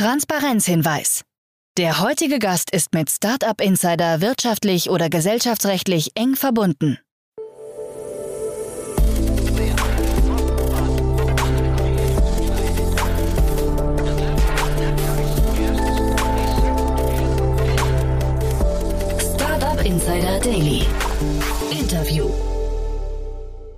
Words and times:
Transparenzhinweis. 0.00 1.24
Der 1.76 2.00
heutige 2.00 2.38
Gast 2.38 2.70
ist 2.70 2.94
mit 2.94 3.10
Startup 3.10 3.60
Insider 3.60 4.22
wirtschaftlich 4.22 4.88
oder 4.88 5.10
gesellschaftsrechtlich 5.10 6.12
eng 6.14 6.36
verbunden. 6.36 6.98
Startup 19.34 19.84
Insider 19.84 20.40
Daily. 20.40 20.86
Interview. 21.78 22.49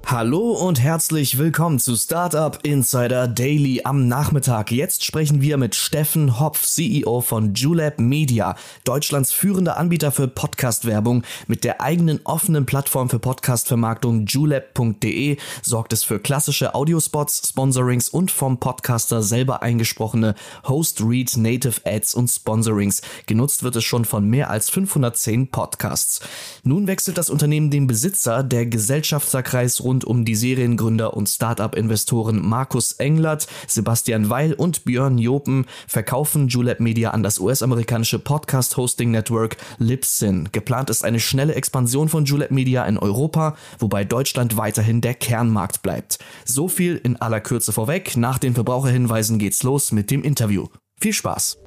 Hallo 0.05 0.50
und 0.50 0.79
herzlich 0.79 1.39
willkommen 1.39 1.79
zu 1.79 1.96
Startup 1.96 2.59
Insider 2.64 3.29
Daily 3.29 3.80
am 3.84 4.09
Nachmittag. 4.09 4.71
Jetzt 4.71 5.05
sprechen 5.05 5.41
wir 5.41 5.57
mit 5.57 5.75
Steffen 5.75 6.39
Hopf, 6.39 6.66
CEO 6.66 7.23
von 7.23 7.55
Julep 7.55 7.98
Media, 7.98 8.56
Deutschlands 8.84 9.33
führender 9.33 9.78
Anbieter 9.78 10.12
für 10.12 10.28
Podcast-Werbung. 10.28 11.23
Mit 11.47 11.65
der 11.65 11.80
eigenen 11.80 12.20
offenen 12.25 12.66
Plattform 12.66 13.09
für 13.09 13.20
Podcast-Vermarktung 13.20 14.27
julep.de 14.27 15.38
sorgt 15.62 15.95
es 15.95 16.05
für 16.05 16.19
klassische 16.19 16.75
Audiospots, 16.75 17.48
Sponsorings 17.48 18.11
und 18.11 18.30
vom 18.30 18.59
Podcaster 18.59 19.23
selber 19.23 19.62
eingesprochene 19.62 20.34
Host-Read 20.69 21.39
Native 21.39 21.80
Ads 21.87 22.14
und 22.14 22.28
Sponsorings. 22.28 23.00
Genutzt 23.27 23.62
wird 23.62 23.77
es 23.77 23.84
schon 23.84 24.05
von 24.05 24.28
mehr 24.28 24.50
als 24.50 24.69
510 24.69 25.48
Podcasts. 25.48 26.20
Nun 26.64 26.87
wechselt 26.87 27.16
das 27.16 27.30
Unternehmen 27.30 27.70
den 27.70 27.87
Besitzer, 27.87 28.42
der 28.42 28.66
Gesellschafterkreis 28.66 29.80
rund 29.80 29.91
rund 29.92 30.06
um 30.06 30.24
die 30.24 30.34
Seriengründer 30.34 31.14
und 31.14 31.28
Startup-Investoren 31.28 32.41
Markus 32.41 32.92
Englert, 32.92 33.46
Sebastian 33.66 34.30
Weil 34.30 34.55
und 34.55 34.87
Björn 34.87 35.19
Jopen 35.19 35.66
verkaufen 35.87 36.48
Julep 36.48 36.80
Media 36.80 37.10
an 37.10 37.23
das 37.23 37.38
US-amerikanische 37.38 38.19
Podcast-Hosting-Network 38.19 39.59
Libsyn. 39.77 40.48
Geplant 40.50 40.89
ist 40.89 41.05
eine 41.05 41.20
schnelle 41.20 41.55
Expansion 41.56 42.08
von 42.08 42.25
Julep 42.25 42.52
Media 42.52 42.86
in 42.86 42.97
Europa, 42.97 43.55
wobei 43.78 44.05
Deutschland 44.05 44.56
weiterhin 44.56 45.02
der 45.02 45.12
Kernmarkt 45.12 45.83
bleibt. 45.83 46.19
So 46.47 46.69
viel 46.69 46.97
in 46.97 47.20
aller 47.20 47.42
Kürze 47.42 47.74
vorweg. 47.74 48.17
Nach 48.17 48.39
den 48.39 48.55
Verbraucherhinweisen 48.55 49.39
geht's 49.39 49.62
los 49.62 49.92
mit 49.92 50.11
dem 50.11 50.22
Interview. 50.22 50.69
Viel 50.98 51.12
Spaß! 51.12 51.58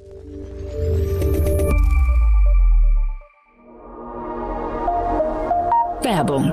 Werbung 6.02 6.52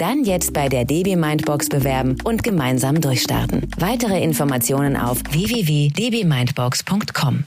Dann 0.00 0.24
jetzt 0.24 0.52
bei 0.54 0.70
der 0.70 0.86
DB 0.86 1.14
Mindbox 1.14 1.68
bewerben 1.68 2.16
und 2.24 2.42
gemeinsam 2.42 3.02
durchstarten. 3.02 3.68
Weitere 3.76 4.22
Informationen 4.22 4.96
auf 4.96 5.22
www.dbmindbox.com. 5.28 7.44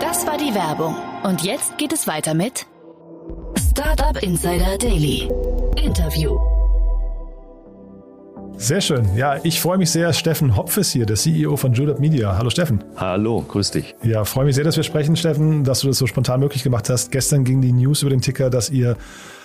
Das 0.00 0.26
war 0.26 0.36
die 0.36 0.54
Werbung. 0.54 0.94
Und 1.22 1.44
jetzt 1.44 1.78
geht 1.78 1.94
es 1.94 2.06
weiter 2.06 2.34
mit 2.34 2.66
Startup 3.70 4.22
Insider 4.22 4.76
Daily. 4.76 5.30
Interview. 5.82 6.38
Sehr 8.58 8.80
schön. 8.80 9.14
Ja, 9.14 9.38
ich 9.42 9.60
freue 9.60 9.76
mich 9.76 9.90
sehr. 9.90 10.12
Steffen 10.14 10.56
Hopf 10.56 10.76
ist 10.78 10.90
hier, 10.90 11.04
der 11.04 11.16
CEO 11.16 11.56
von 11.56 11.74
Julep 11.74 11.98
Media. 11.98 12.36
Hallo 12.38 12.48
Steffen. 12.48 12.82
Hallo, 12.96 13.44
grüß 13.46 13.70
dich. 13.70 13.94
Ja, 14.02 14.24
freue 14.24 14.46
mich 14.46 14.54
sehr, 14.54 14.64
dass 14.64 14.76
wir 14.76 14.82
sprechen, 14.82 15.14
Steffen, 15.14 15.62
dass 15.62 15.80
du 15.80 15.88
das 15.88 15.98
so 15.98 16.06
spontan 16.06 16.40
möglich 16.40 16.62
gemacht 16.62 16.88
hast. 16.88 17.12
Gestern 17.12 17.44
ging 17.44 17.60
die 17.60 17.72
News 17.72 18.00
über 18.00 18.10
den 18.10 18.22
Ticker, 18.22 18.48
dass 18.48 18.70
ihr 18.70 18.96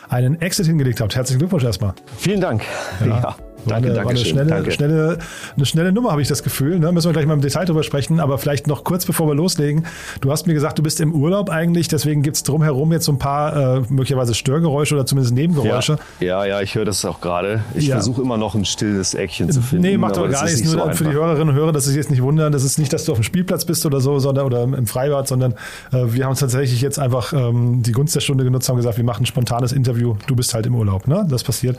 einen 0.10 0.42
Exit 0.42 0.66
hingelegt 0.66 1.02
habt. 1.02 1.16
Herzlichen 1.16 1.40
Glückwunsch 1.40 1.64
erstmal. 1.64 1.94
Vielen 2.18 2.40
Dank. 2.40 2.64
Ja. 3.02 3.08
ja. 3.08 3.36
Danke, 3.66 3.88
eine, 3.88 3.96
danke. 3.96 4.10
Eine 4.10 4.20
schnelle, 4.20 4.50
danke. 4.50 4.72
Schnelle, 4.72 5.18
eine 5.56 5.66
schnelle 5.66 5.92
Nummer, 5.92 6.12
habe 6.12 6.22
ich 6.22 6.28
das 6.28 6.44
Gefühl. 6.44 6.80
Ne? 6.80 6.92
Müssen 6.92 7.10
wir 7.10 7.14
gleich 7.14 7.26
mal 7.26 7.34
im 7.34 7.42
Detail 7.42 7.66
drüber 7.66 7.84
sprechen, 7.84 8.20
aber 8.20 8.38
vielleicht 8.38 8.68
noch 8.68 8.84
kurz 8.84 9.06
bevor 9.06 9.28
wir 9.28 9.36
loslegen. 9.36 9.86
Du 10.22 10.32
hast 10.32 10.48
mir 10.48 10.54
gesagt, 10.54 10.80
du 10.80 10.84
bist 10.84 11.00
im 11.02 11.14
Urlaub 11.14 11.50
eigentlich, 11.50 11.88
deswegen 11.88 12.22
gibt 12.22 12.38
es 12.38 12.44
drumherum 12.44 12.92
jetzt 12.92 13.06
so 13.06 13.12
ein 13.12 13.20
paar 13.20 13.78
äh, 13.78 13.82
möglicherweise 13.90 14.34
Störgeräusche 14.34 14.96
oder 14.96 15.06
zumindest 15.06 15.34
Nebengeräusche. 15.34 15.98
Ja, 16.20 16.46
ja, 16.46 16.46
ja 16.46 16.62
ich 16.62 16.76
höre 16.76 16.86
das 16.86 17.04
auch 17.06 17.22
gerade. 17.22 17.62
Ich 17.76 17.88
ja. 17.88 17.96
versuche 17.96 18.22
immer 18.22 18.38
noch 18.38 18.56
ein 18.56 18.66
stilles 18.66 19.14
Eckchen 19.14 19.52
zu 19.52 19.62
finden. 19.62 19.84
Nee, 19.84 19.98
macht 19.98 20.18
doch 20.18 20.30
gar 20.30 20.46
nichts. 20.46 20.64
Nur 20.64 20.86
so 20.86 20.92
für 20.92 21.04
die 21.06 21.12
Hörerinnen 21.12 21.50
und 21.50 21.56
Hörer, 21.56 21.72
dass 21.72 21.86
sie 21.86 21.92
sich 21.92 21.98
jetzt 21.98 22.12
nicht 22.12 22.22
wundern. 22.22 22.52
Das 22.52 22.64
ist 22.64 22.80
nicht, 22.80 22.92
dass 22.94 23.06
du 23.06 23.12
auf 23.12 23.20
dem 23.20 23.24
Spielplatz 23.24 23.66
bist 23.66 23.86
oder 23.86 24.02
so, 24.02 24.20
sondern 24.20 24.46
oder 24.46 24.64
im 24.64 24.88
Freibad, 24.88 25.28
sondern 25.28 25.54
äh, 25.92 26.06
wir 26.08 26.26
haben 26.26 26.36
tatsächlich 26.36 26.82
jetzt 26.82 27.00
einfach 27.00 27.34
ähm, 27.34 27.84
die 27.84 27.92
Gunst 27.92 28.16
der 28.16 28.22
Stunde 28.22 28.44
genutzt, 28.44 28.70
haben 28.70 28.78
gesagt, 28.78 28.98
wir 28.98 29.04
machen 29.04 29.24
ein 29.24 29.26
spontanes 29.26 29.72
Interview. 29.72 30.16
Du 30.28 30.36
bist 30.36 30.54
halt 30.54 30.66
im 30.66 30.76
Urlaub, 30.76 31.08
ne? 31.08 31.26
Das 31.30 31.44
passiert. 31.44 31.78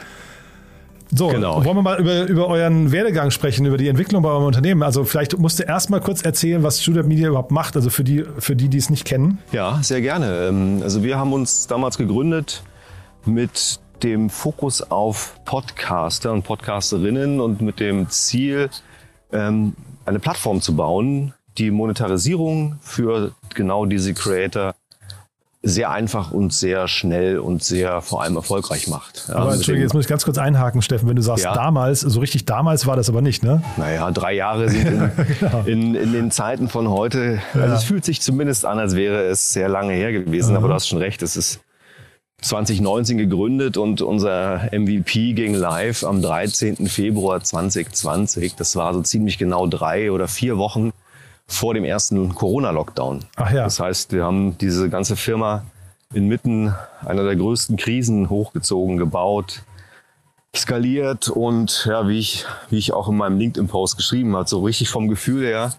So, 1.15 1.29
genau. 1.29 1.63
wollen 1.63 1.77
wir 1.77 1.83
mal 1.83 2.01
über, 2.01 2.23
über 2.25 2.49
euren 2.49 2.91
Werdegang 2.91 3.31
sprechen, 3.31 3.67
über 3.67 3.77
die 3.77 3.89
Entwicklung 3.89 4.23
bei 4.23 4.31
eurem 4.31 4.45
Unternehmen. 4.45 4.83
Also 4.83 5.05
vielleicht 5.05 5.37
musst 5.39 5.59
du 5.59 5.65
erst 5.65 5.91
mal 5.91 6.01
kurz 6.01 6.23
erzählen, 6.23 6.63
was 6.63 6.83
Student 6.83 7.07
Media 7.07 7.29
überhaupt 7.29 7.51
macht, 7.51 7.77
also 7.77 7.91
für 7.91 8.03
die, 8.03 8.25
für 8.39 8.57
die, 8.57 8.69
die 8.69 8.79
es 8.79 8.89
nicht 8.89 9.05
kennen. 9.05 9.39
Ja, 9.53 9.79
sehr 9.83 10.01
gerne. 10.01 10.49
Ähm, 10.49 10.81
also 10.83 11.03
wir 11.03 11.19
haben 11.19 11.35
uns 11.35 11.67
damals 11.67 11.99
gegründet 11.99 12.63
mit 13.27 13.79
dem 14.03 14.31
Fokus 14.31 14.91
auf 14.91 15.39
Podcaster 15.45 16.33
und 16.33 16.45
Podcasterinnen 16.45 17.41
und 17.41 17.61
mit 17.61 17.79
dem 17.79 18.09
Ziel, 18.09 18.71
ähm, 19.33 19.75
eine 20.07 20.19
Plattform 20.19 20.63
zu 20.63 20.75
bauen, 20.75 21.35
die 21.59 21.71
Monetarisierung 21.71 22.79
für 22.81 23.33
genau 23.55 23.85
diese 23.85 24.15
Creator 24.15 24.75
sehr 25.65 25.91
einfach 25.91 26.33
und 26.33 26.53
sehr 26.53 26.89
schnell 26.89 27.39
und 27.39 27.63
sehr 27.63 28.03
vor 28.03 28.23
allem 28.23 28.35
erfolgreich 28.35 28.89
macht. 28.89 29.27
Ja, 29.29 29.37
aber 29.37 29.55
Entschuldigung, 29.55 29.83
jetzt 29.83 29.95
muss 29.95 30.05
ich 30.05 30.09
ganz 30.09 30.25
kurz 30.25 30.37
einhaken, 30.37 30.83
Steffen, 30.83 31.09
wenn 31.09 31.15
du 31.15 31.23
sagst 31.23 31.45
ja. 31.45 31.55
damals, 31.55 32.01
so 32.01 32.19
richtig 32.19 32.47
damals 32.47 32.87
war 32.87 32.97
das 32.97 33.09
aber 33.09 33.23
nicht, 33.23 33.45
ne? 33.45 33.63
Naja, 33.77 34.11
drei 34.11 34.33
Jahre 34.35 34.69
sind 34.69 34.89
in, 34.89 35.11
genau. 35.41 35.63
in, 35.65 35.95
in, 35.95 36.13
den 36.13 36.31
Zeiten 36.33 36.69
von 36.69 36.91
heute, 36.91 37.41
also 37.55 37.67
ja. 37.67 37.75
es 37.75 37.85
fühlt 37.85 38.05
sich 38.05 38.21
zumindest 38.21 38.67
an, 38.67 38.81
als 38.81 38.97
wäre 38.97 39.23
es 39.23 39.53
sehr 39.53 39.69
lange 39.69 39.93
her 39.93 40.13
gewesen, 40.13 40.51
mhm. 40.51 40.57
aber 40.57 40.69
du 40.69 40.75
hast 40.75 40.89
schon 40.89 40.99
recht, 40.99 41.23
es 41.23 41.37
ist 41.37 41.61
2019 42.43 43.19
gegründet 43.19 43.77
und 43.77 44.03
unser 44.03 44.69
MVP 44.73 45.35
ging 45.35 45.55
live 45.55 46.03
am 46.03 46.21
13. 46.21 46.89
Februar 46.89 47.41
2020. 47.41 48.57
Das 48.57 48.75
war 48.75 48.93
so 48.95 49.03
ziemlich 49.03 49.39
genau 49.39 49.69
drei 49.69 50.11
oder 50.11 50.27
vier 50.27 50.59
Wochen 50.59 50.93
vor 51.53 51.75
dem 51.75 51.85
ersten 51.85 52.35
Corona-Lockdown. 52.35 53.25
Ach 53.37 53.53
ja. 53.53 53.65
Das 53.65 53.79
heißt, 53.79 54.13
wir 54.13 54.25
haben 54.25 54.57
diese 54.59 54.89
ganze 54.89 55.17
Firma 55.17 55.65
inmitten 56.15 56.75
einer 57.05 57.25
der 57.25 57.37
größten 57.37 57.77
Krisen 57.77 58.31
hochgezogen, 58.31 58.97
gebaut, 58.97 59.63
skaliert 60.55 61.29
und 61.29 61.87
ja, 61.89 62.09
wie 62.09 62.19
ich, 62.19 62.45
wie 62.71 62.79
ich 62.79 62.93
auch 62.93 63.09
in 63.09 63.17
meinem 63.17 63.39
LinkedIn-Post 63.39 63.97
geschrieben 63.97 64.37
habe, 64.37 64.49
so 64.49 64.61
richtig 64.61 64.89
vom 64.91 65.09
Gefühl 65.09 65.45
her, 65.47 65.73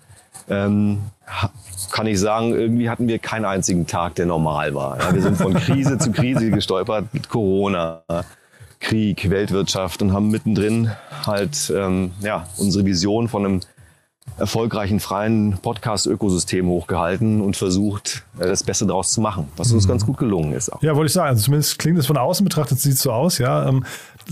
ähm, 0.50 1.04
kann 1.92 2.08
ich 2.08 2.20
sagen, 2.20 2.54
irgendwie 2.54 2.90
hatten 2.90 3.08
wir 3.08 3.20
keinen 3.20 3.46
einzigen 3.46 3.86
Tag, 3.86 4.16
der 4.16 4.26
normal 4.26 4.74
war. 4.74 5.00
Ja, 5.00 5.14
wir 5.14 5.22
sind 5.22 5.38
von 5.38 5.54
Krise 5.54 5.98
zu 5.98 6.12
Krise 6.12 6.50
gestolpert 6.50 7.14
mit 7.14 7.30
Corona, 7.30 8.02
Krieg, 8.80 9.30
Weltwirtschaft 9.30 10.02
und 10.02 10.12
haben 10.12 10.30
mittendrin 10.30 10.92
halt 11.26 11.72
ähm, 11.76 12.12
ja, 12.22 12.48
unsere 12.58 12.86
Vision 12.86 13.28
von 13.28 13.46
einem 13.46 13.60
erfolgreichen 14.38 15.00
freien 15.00 15.58
Podcast-Ökosystem 15.62 16.68
hochgehalten 16.68 17.42
und 17.42 17.56
versucht, 17.56 18.24
das 18.38 18.64
Beste 18.64 18.86
daraus 18.86 19.12
zu 19.12 19.22
machen, 19.22 19.48
was 19.58 19.72
uns 19.72 19.86
mhm. 19.86 19.90
ganz 19.90 20.06
gut 20.06 20.18
gelungen 20.18 20.54
ist. 20.54 20.72
Auch. 20.72 20.82
Ja, 20.82 20.96
wollte 20.96 21.08
ich 21.08 21.14
sagen. 21.14 21.30
Also 21.30 21.44
zumindest 21.44 21.80
klingt 21.80 21.98
es 22.00 22.08
von 22.08 22.18
außen 22.18 22.44
betrachtet, 22.44 22.80
sieht 22.80 22.94
es 22.94 23.02
so 23.02 23.12
aus. 23.12 23.38
Ja, 23.38 23.68
ähm, 23.68 23.86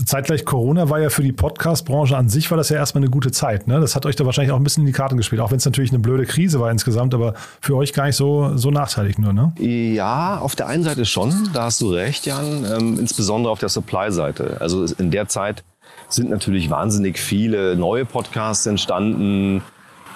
zeitgleich 0.04 0.44
Corona 0.44 0.88
war 0.88 1.00
ja 1.00 1.10
für 1.10 1.22
die 1.22 1.32
Podcast-Branche 1.32 2.16
an 2.16 2.28
sich 2.28 2.50
war 2.50 2.58
das 2.58 2.68
ja 2.68 2.76
erstmal 2.76 3.02
eine 3.02 3.10
gute 3.10 3.30
Zeit. 3.30 3.66
Ne? 3.66 3.80
Das 3.80 3.94
hat 3.94 4.06
euch 4.06 4.16
da 4.16 4.24
wahrscheinlich 4.24 4.52
auch 4.52 4.56
ein 4.56 4.64
bisschen 4.64 4.82
in 4.82 4.86
die 4.86 4.92
Karten 4.92 5.16
gespielt, 5.16 5.40
auch 5.40 5.50
wenn 5.50 5.58
es 5.58 5.64
natürlich 5.64 5.90
eine 5.90 5.98
blöde 5.98 6.26
Krise 6.26 6.60
war 6.60 6.70
insgesamt, 6.70 7.14
aber 7.14 7.34
für 7.60 7.76
euch 7.76 7.92
gar 7.92 8.06
nicht 8.06 8.16
so, 8.16 8.56
so 8.56 8.70
nachteilig 8.70 9.18
nur, 9.18 9.32
ne? 9.32 9.52
Ja, 9.58 10.38
auf 10.38 10.56
der 10.56 10.66
einen 10.68 10.82
Seite 10.82 11.04
schon, 11.04 11.50
da 11.52 11.64
hast 11.64 11.80
du 11.80 11.90
recht, 11.90 12.26
Jan, 12.26 12.64
ähm, 12.64 12.98
insbesondere 12.98 13.52
auf 13.52 13.58
der 13.58 13.68
Supply-Seite. 13.68 14.56
Also 14.60 14.84
in 14.98 15.10
der 15.10 15.28
Zeit 15.28 15.62
sind 16.08 16.30
natürlich 16.30 16.70
wahnsinnig 16.70 17.18
viele 17.18 17.76
neue 17.76 18.04
Podcasts 18.04 18.66
entstanden, 18.66 19.62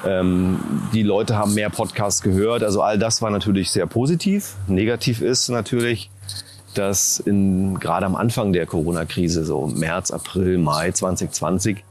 ähm, 0.05 0.59
die 0.93 1.03
Leute 1.03 1.37
haben 1.37 1.55
mehr 1.55 1.71
Podcasts 1.71 2.23
gehört. 2.23 2.63
Also 2.63 2.83
all 2.83 2.99
das 2.99 3.23
war 3.23 3.31
natürlich 3.31 3.71
sehr 3.71 3.87
positiv. 3.87 4.55
Negativ 4.67 5.21
ist 5.21 5.49
natürlich, 5.49 6.11
dass 6.75 7.19
in, 7.21 7.79
gerade 7.79 8.07
am 8.07 8.17
Anfang 8.17 8.53
der 8.53 8.67
Corona-Krise, 8.67 9.45
so 9.45 9.67
März, 9.67 10.11
April, 10.11 10.59
Mai 10.59 10.91
2020, 10.91 11.85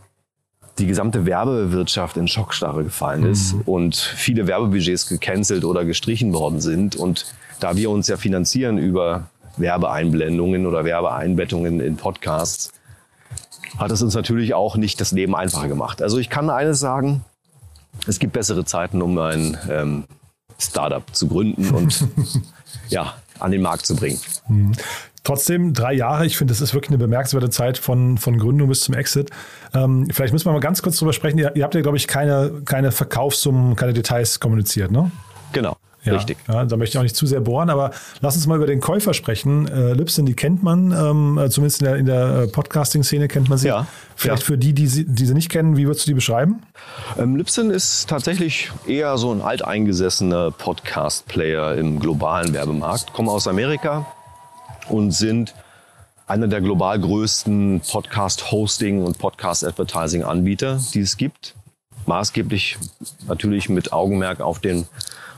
die 0.78 0.88
gesamte 0.88 1.26
Werbewirtschaft 1.26 2.18
in 2.18 2.28
Schockstarre 2.28 2.84
gefallen 2.84 3.26
ist 3.26 3.54
mhm. 3.54 3.62
und 3.62 3.96
viele 3.96 4.46
Werbebudgets 4.46 5.08
gecancelt 5.08 5.64
oder 5.64 5.86
gestrichen 5.86 6.34
worden 6.34 6.60
sind. 6.60 6.96
Und 6.96 7.34
da 7.60 7.78
wir 7.78 7.90
uns 7.90 8.08
ja 8.08 8.18
finanzieren 8.18 8.78
über 8.78 9.30
Werbeeinblendungen 9.58 10.66
oder 10.66 10.84
Werbeeinbettungen 10.84 11.80
in 11.80 11.96
Podcasts, 11.96 12.74
hat 13.78 13.92
es 13.92 14.02
uns 14.02 14.14
natürlich 14.16 14.54
auch 14.54 14.76
nicht 14.78 15.00
das 15.00 15.12
Leben 15.12 15.36
einfacher 15.36 15.68
gemacht. 15.68 16.02
Also 16.02 16.18
ich 16.18 16.30
kann 16.30 16.50
eines 16.50 16.80
sagen, 16.80 17.24
es 18.08 18.20
gibt 18.20 18.34
bessere 18.34 18.66
Zeiten, 18.66 19.02
um 19.02 19.18
ein 19.18 19.58
ähm, 19.70 20.06
Startup 20.60 21.04
zu 21.14 21.28
gründen 21.28 21.70
und 21.72 22.08
ja, 22.90 23.14
an 23.40 23.52
den 23.52 23.62
Markt 23.62 23.86
zu 23.86 23.96
bringen. 23.96 24.20
Mhm. 24.48 24.74
Trotzdem 25.24 25.74
drei 25.74 25.94
Jahre, 25.94 26.26
ich 26.28 26.38
finde, 26.38 26.52
das 26.52 26.62
ist 26.62 26.76
wirklich 26.76 26.92
eine 26.92 27.00
bemerkenswerte 27.00 27.50
Zeit 27.50 27.80
von, 27.80 28.20
von 28.20 28.38
Gründung 28.38 28.70
bis 28.70 28.82
zum 28.82 28.94
Exit. 28.94 29.32
Ähm, 29.74 30.08
vielleicht 30.12 30.34
müssen 30.34 30.46
wir 30.46 30.54
mal 30.54 30.60
ganz 30.60 30.84
kurz 30.84 30.98
drüber 30.98 31.14
sprechen. 31.14 31.40
Ihr, 31.40 31.56
ihr 31.56 31.64
habt 31.64 31.74
ja, 31.74 31.82
glaube 31.82 31.98
ich, 31.98 32.08
keine, 32.08 32.62
keine 32.64 32.92
Verkaufssummen, 32.92 33.76
keine 33.76 33.94
Details 33.94 34.40
kommuniziert, 34.40 34.92
ne? 34.92 35.10
Genau. 35.52 35.78
Ja, 36.06 36.14
Richtig. 36.14 36.38
Ja, 36.48 36.64
da 36.66 36.78
möchte 36.78 36.96
ich 36.96 37.00
auch 37.00 37.04
nicht 37.04 37.16
zu 37.16 37.26
sehr 37.26 37.42
bohren, 37.42 37.72
aber 37.72 37.92
lass 38.22 38.36
uns 38.36 38.46
mal 38.46 38.58
über 38.58 38.68
den 38.68 38.80
Käufer 38.80 39.16
sprechen. 39.16 39.68
Äh, 39.68 39.94
Lipson, 39.94 40.26
die 40.28 40.36
kennt 40.36 40.62
man, 40.62 40.92
ähm, 40.92 41.40
äh, 41.40 41.50
zumindest 41.50 41.82
in 41.82 41.86
der, 41.86 41.96
in 41.98 42.06
der 42.06 42.44
äh, 42.44 42.48
Podcasting-Szene 42.48 43.28
kennt 43.28 43.50
man 43.50 43.58
sie. 43.58 43.70
Ja, 43.70 43.88
Vielleicht 44.16 44.44
ja. 44.44 44.46
für 44.46 44.58
die, 44.58 44.74
die 44.74 44.86
sie, 44.86 45.06
die 45.06 45.26
sie 45.26 45.34
nicht 45.34 45.50
kennen, 45.50 45.78
wie 45.78 45.88
würdest 45.88 46.06
du 46.06 46.12
die 46.12 46.14
beschreiben? 46.14 46.62
Ähm, 47.18 47.36
Lipson 47.36 47.72
ist 47.72 48.08
tatsächlich 48.08 48.72
eher 48.88 49.18
so 49.18 49.32
ein 49.32 49.42
alteingesessener 49.42 50.52
Podcast-Player 50.52 51.76
im 51.76 52.00
globalen 52.00 52.54
Werbemarkt, 52.54 53.12
kommen 53.12 53.30
aus 53.30 53.48
Amerika 53.48 54.06
und 54.88 55.12
sind 55.12 55.56
einer 56.28 56.48
der 56.48 56.62
global 56.62 57.00
größten 57.00 57.82
Podcast-Hosting- 57.82 59.04
und 59.04 59.18
Podcast-Advertising-Anbieter, 59.18 60.80
die 60.94 61.02
es 61.02 61.18
gibt. 61.18 61.56
Maßgeblich 62.06 62.78
natürlich 63.28 63.70
mit 63.70 63.92
Augenmerk 63.92 64.40
auf 64.40 64.60
den 64.60 64.86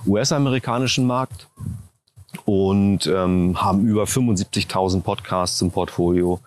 US-amerikanischen 0.08 1.06
Markt 1.06 1.48
und 2.46 3.08
ähm, 3.08 3.62
haben 3.62 3.86
über 3.86 4.04
75.000 4.04 5.02
Podcasts 5.02 5.62
im 5.62 5.72
Portfolio, 5.72 6.40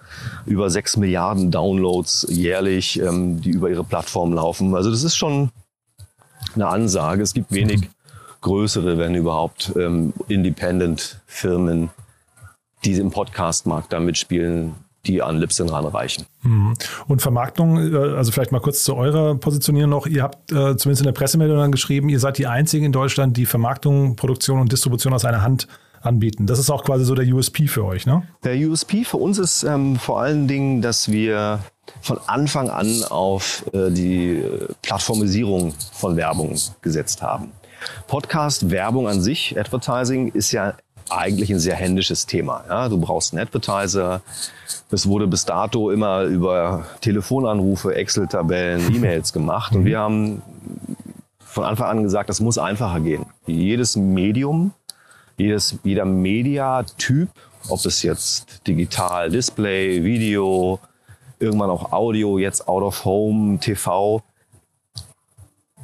über 0.47 0.71
6 0.71 0.97
Milliarden 0.97 1.51
Downloads 1.51 2.27
jährlich, 2.31 3.01
ähm, 3.01 3.41
die 3.41 3.51
über 3.51 3.71
ihre 3.71 3.85
Plattform 3.85 4.33
laufen. 4.33 4.75
Also 4.75 4.91
das 4.91 5.05
ist 5.05 5.17
schon 5.17 5.51
eine 6.55 6.69
Ansage. 6.69 7.23
Es 7.23 7.35
gibt 7.35 7.53
wenig 7.53 7.89
größere, 8.41 8.99
wenn 8.99 9.15
überhaupt, 9.15 9.73
ähm, 9.77 10.13
Independent-Firmen, 10.29 11.91
die 12.85 12.93
im 12.93 13.11
Podcast-Markt 13.11 13.93
da 13.93 14.01
mitspielen, 14.01 14.75
die 15.07 15.23
an 15.23 15.39
Libsyn 15.39 15.69
ranreichen. 15.69 16.27
Mhm. 16.43 16.75
Und 17.09 17.23
Vermarktung, 17.23 17.93
äh, 17.93 17.97
also 17.97 18.33
vielleicht 18.33 18.53
mal 18.53 18.61
kurz 18.61 18.85
zu 18.85 18.97
eurer 18.97 19.35
Positionierung 19.35 19.91
noch. 19.91 20.07
Ihr 20.07 20.23
habt 20.23 20.53
äh, 20.53 20.77
zumindest 20.77 21.01
in 21.01 21.07
der 21.07 21.13
Pressemeldung 21.13 21.59
dann 21.59 21.73
geschrieben, 21.73 22.09
ihr 22.09 22.21
seid 22.21 22.39
die 22.39 22.47
Einzigen 22.47 22.85
in 22.85 22.93
Deutschland, 22.93 23.37
die 23.37 23.47
Vermarktung, 23.47 24.17
Produktion 24.17 24.61
und 24.61 24.73
Distribution 24.73 25.13
aus 25.13 25.25
einer 25.25 25.43
Hand 25.43 25.69
anbieten. 26.03 26.47
Das 26.47 26.59
ist 26.59 26.71
auch 26.71 26.85
quasi 26.85 27.05
so 27.05 27.15
der 27.15 27.27
USP 27.27 27.67
für 27.67 27.85
euch, 27.85 28.07
ne? 28.07 28.23
Der 28.45 28.57
USP 28.57 29.05
für 29.05 29.19
uns 29.19 29.39
ist 29.39 29.65
ähm, 29.65 29.97
vor 29.97 30.21
allen 30.21 30.49
Dingen, 30.49 30.83
dass 30.83 31.11
wir 31.11 31.61
von 32.01 32.19
Anfang 32.27 32.71
an 32.71 33.03
auf 33.05 33.65
äh, 33.73 33.91
die 33.91 34.37
äh, 34.37 34.69
Plattformisierung 34.83 35.75
von 35.93 36.17
Werbung 36.17 36.57
gesetzt 36.83 37.23
haben. 37.23 37.53
Podcast, 38.07 38.71
Werbung 38.71 39.09
an 39.09 39.21
sich, 39.21 39.59
Advertising 39.59 40.29
ist 40.33 40.53
ja 40.53 40.75
eigentlich 41.09 41.51
ein 41.51 41.59
sehr 41.59 41.77
händisches 41.77 42.27
Thema. 42.27 42.65
Ja? 42.69 42.89
Du 42.89 42.99
brauchst 42.99 43.33
einen 43.33 43.43
Advertiser. 43.43 44.23
Es 44.91 45.07
wurde 45.07 45.27
bis 45.27 45.45
dato 45.45 45.91
immer 45.91 46.23
über 46.23 46.87
Telefonanrufe, 47.01 47.95
Excel-Tabellen, 47.95 48.95
E-Mails 48.95 49.33
gemacht. 49.33 49.75
Und 49.75 49.85
wir 49.85 49.99
haben 49.99 50.43
von 51.39 51.65
Anfang 51.65 51.89
an 51.89 52.03
gesagt, 52.03 52.29
das 52.29 52.41
muss 52.41 52.59
einfacher 52.59 53.01
gehen. 53.01 53.27
Jedes 53.47 53.97
Medium, 53.97 54.73
jedes, 55.37 55.79
jeder 55.83 56.05
Mediatyp, 56.05 57.29
ob 57.69 57.85
es 57.85 58.03
jetzt 58.03 58.67
digital, 58.67 59.31
Display, 59.31 60.03
Video, 60.05 60.79
irgendwann 61.39 61.71
auch 61.71 61.93
Audio, 61.93 62.39
jetzt 62.39 62.69
Out 62.69 62.83
of 62.83 63.05
Home, 63.05 63.59
TV, 63.59 64.23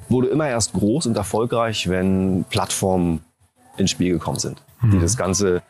wurde 0.08 0.28
immer 0.28 0.48
erst 0.48 0.72
groß 0.72 1.06
und 1.06 1.16
erfolgreich, 1.16 1.88
wenn 1.88 2.44
Plattformen 2.48 3.24
ins 3.76 3.90
Spiel 3.90 4.12
gekommen 4.12 4.38
sind 4.38 4.65
die 4.82 5.00
das 5.00 5.16
Ganze 5.16 5.62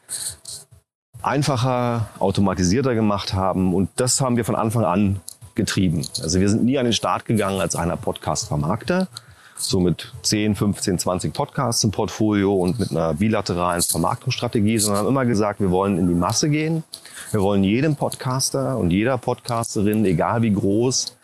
einfacher, 1.23 2.09
automatisierter 2.19 2.95
gemacht 2.95 3.35
haben. 3.35 3.75
Und 3.75 3.91
das 3.97 4.21
haben 4.21 4.37
wir 4.37 4.45
von 4.45 4.55
Anfang 4.55 4.85
an 4.85 5.21
getrieben. 5.55 6.07
Also 6.23 6.41
wir 6.41 6.49
sind 6.49 6.65
nie 6.65 6.79
an 6.79 6.85
den 6.85 6.93
Start 6.93 7.25
gegangen 7.25 7.61
als 7.61 7.75
einer 7.75 7.97
Podcast-Vermarkter, 7.97 9.09
so 9.57 9.81
mit 9.81 10.13
10, 10.23 10.55
15, 10.55 10.99
20 10.99 11.33
Podcasts 11.33 11.83
im 11.83 11.91
Portfolio 11.91 12.55
und 12.55 12.79
mit 12.79 12.91
einer 12.91 13.15
bilateralen 13.15 13.83
Vermarktungsstrategie, 13.83 14.79
sondern 14.79 15.01
haben 15.01 15.09
immer 15.09 15.25
gesagt, 15.25 15.61
wir 15.61 15.71
wollen 15.71 15.99
in 15.99 16.09
die 16.09 16.15
Masse 16.15 16.51
gehen. 16.51 16.85
Wir 17.33 17.41
wollen 17.41 17.65
jedem 17.65 17.97
Podcaster 17.97 18.77
und 18.77 18.91
jeder 18.91 19.19
Podcasterin, 19.19 20.05
egal 20.05 20.43
wie 20.43 20.53
groß, 20.53 21.17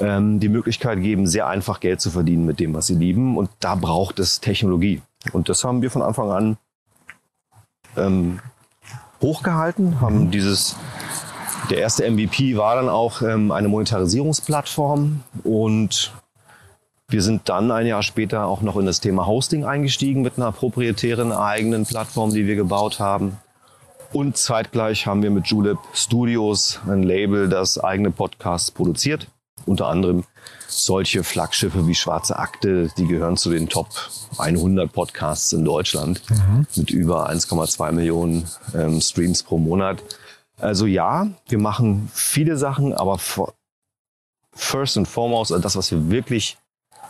ähm, 0.00 0.40
die 0.40 0.48
Möglichkeit 0.48 1.00
geben, 1.00 1.26
sehr 1.26 1.46
einfach 1.46 1.80
Geld 1.80 2.00
zu 2.00 2.10
verdienen 2.10 2.44
mit 2.44 2.60
dem, 2.60 2.74
was 2.74 2.88
sie 2.88 2.96
lieben. 2.96 3.38
Und 3.38 3.48
da 3.60 3.76
braucht 3.76 4.18
es 4.18 4.40
Technologie. 4.40 5.00
Und 5.32 5.48
das 5.48 5.64
haben 5.64 5.80
wir 5.82 5.90
von 5.90 6.02
Anfang 6.02 6.30
an 6.30 6.56
ähm, 7.98 8.40
hochgehalten, 9.20 10.00
haben 10.00 10.30
dieses, 10.30 10.76
der 11.70 11.78
erste 11.78 12.08
MVP 12.10 12.56
war 12.56 12.76
dann 12.76 12.88
auch 12.88 13.22
ähm, 13.22 13.50
eine 13.50 13.68
Monetarisierungsplattform 13.68 15.20
und 15.44 16.12
wir 17.10 17.22
sind 17.22 17.48
dann 17.48 17.70
ein 17.70 17.86
Jahr 17.86 18.02
später 18.02 18.46
auch 18.46 18.60
noch 18.60 18.76
in 18.76 18.84
das 18.84 19.00
Thema 19.00 19.26
Hosting 19.26 19.64
eingestiegen 19.64 20.20
mit 20.20 20.36
einer 20.36 20.52
proprietären 20.52 21.32
eigenen 21.32 21.86
Plattform, 21.86 22.34
die 22.34 22.46
wir 22.46 22.54
gebaut 22.54 23.00
haben. 23.00 23.38
Und 24.12 24.36
zeitgleich 24.36 25.06
haben 25.06 25.22
wir 25.22 25.30
mit 25.30 25.46
Julep 25.46 25.78
Studios 25.94 26.80
ein 26.86 27.02
Label, 27.02 27.48
das 27.48 27.78
eigene 27.78 28.10
Podcasts 28.10 28.70
produziert. 28.70 29.26
Unter 29.68 29.88
anderem 29.88 30.24
solche 30.66 31.24
Flaggschiffe 31.24 31.86
wie 31.86 31.94
Schwarze 31.94 32.38
Akte, 32.38 32.90
die 32.96 33.06
gehören 33.06 33.36
zu 33.36 33.50
den 33.50 33.68
Top 33.68 33.88
100 34.38 34.92
Podcasts 34.92 35.52
in 35.52 35.64
Deutschland 35.64 36.22
mhm. 36.30 36.66
mit 36.74 36.90
über 36.90 37.30
1,2 37.30 37.92
Millionen 37.92 38.48
ähm, 38.74 39.00
Streams 39.00 39.42
pro 39.42 39.58
Monat. 39.58 40.02
Also 40.58 40.86
ja, 40.86 41.28
wir 41.48 41.58
machen 41.58 42.10
viele 42.12 42.56
Sachen, 42.56 42.92
aber 42.92 43.18
first 44.54 44.96
and 44.96 45.06
foremost, 45.06 45.52
also 45.52 45.62
das, 45.62 45.76
was 45.76 45.90
wir 45.90 46.10
wirklich 46.10 46.58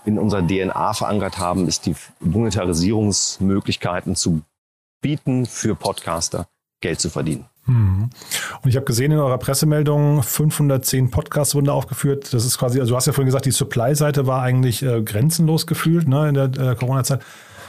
in 0.05 0.19
unserer 0.19 0.47
DNA 0.47 0.93
verankert 0.95 1.39
haben, 1.39 1.67
ist 1.67 1.87
die 1.87 1.95
Monetarisierungsmöglichkeiten 2.21 4.17
zu 4.17 4.43
bieten 5.01 5.47
für 5.47 5.75
Podcaster, 5.75 6.49
Geld 6.81 7.01
zu 7.01 7.11
verdienen. 7.11 7.47
Mhm. 7.69 8.11
Und 8.63 8.71
ich 8.71 8.77
habe 8.77 8.87
gesehen 8.87 9.13
in 9.13 9.19
eurer 9.19 9.39
Pressemeldung, 9.39 10.23
510 10.23 11.11
Podcasts 11.11 11.55
wurden 11.55 11.67
da 11.67 11.73
aufgeführt. 11.73 12.33
Das 12.33 12.45
ist 12.45 12.59
quasi, 12.59 12.81
also 12.81 12.93
du 12.93 12.97
hast 12.97 13.07
ja 13.07 13.13
vorhin 13.13 13.27
gesagt, 13.27 13.47
die 13.47 13.51
Supply-Seite 13.51 14.27
war 14.27 14.43
eigentlich 14.43 14.83
äh, 14.83 15.03
grenzenlos 15.03 15.67
gefühlt 15.67 16.09
ne, 16.09 16.29
in 16.29 16.35
der 16.35 16.45
äh, 16.45 16.75
Corona-Zeit. 16.75 17.21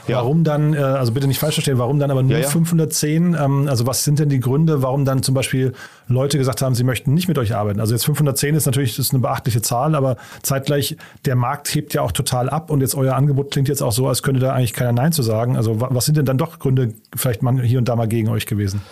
Ja. 0.06 0.16
Warum 0.16 0.44
dann, 0.44 0.74
äh, 0.74 0.78
also 0.78 1.12
bitte 1.12 1.26
nicht 1.26 1.38
falsch 1.38 1.54
verstehen, 1.54 1.78
warum 1.78 1.98
dann 1.98 2.10
aber 2.10 2.22
nur 2.22 2.32
ja, 2.32 2.40
ja. 2.40 2.48
510? 2.48 3.34
Ähm, 3.34 3.68
also 3.68 3.86
was 3.86 4.04
sind 4.04 4.18
denn 4.18 4.28
die 4.28 4.40
Gründe, 4.40 4.82
warum 4.82 5.04
dann 5.04 5.22
zum 5.22 5.34
Beispiel 5.34 5.72
Leute 6.08 6.38
gesagt 6.38 6.62
haben, 6.62 6.74
sie 6.74 6.84
möchten 6.84 7.14
nicht 7.14 7.28
mit 7.28 7.38
euch 7.38 7.54
arbeiten? 7.54 7.80
Also 7.80 7.94
jetzt 7.94 8.04
510 8.04 8.54
ist 8.54 8.66
natürlich 8.66 8.98
ist 8.98 9.12
eine 9.12 9.20
beachtliche 9.20 9.62
Zahl, 9.62 9.94
aber 9.94 10.16
zeitgleich 10.42 10.96
der 11.24 11.36
Markt 11.36 11.74
hebt 11.74 11.94
ja 11.94 12.02
auch 12.02 12.12
total 12.12 12.48
ab 12.48 12.70
und 12.70 12.80
jetzt 12.80 12.94
euer 12.94 13.14
Angebot 13.14 13.50
klingt 13.50 13.68
jetzt 13.68 13.82
auch 13.82 13.92
so, 13.92 14.08
als 14.08 14.22
könnte 14.22 14.40
da 14.40 14.52
eigentlich 14.52 14.72
keiner 14.72 14.92
Nein 14.92 15.12
zu 15.12 15.22
sagen. 15.22 15.56
Also 15.56 15.80
was 15.80 16.04
sind 16.04 16.16
denn 16.16 16.24
dann 16.24 16.38
doch 16.38 16.58
Gründe 16.58 16.94
vielleicht 17.14 17.42
mal 17.42 17.60
hier 17.60 17.78
und 17.78 17.88
da 17.88 17.96
mal 17.96 18.08
gegen 18.08 18.28
euch 18.28 18.46
gewesen? 18.46 18.82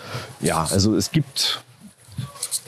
Ja, 0.41 0.67
also 0.71 0.95
es 0.95 1.11
gibt 1.11 1.61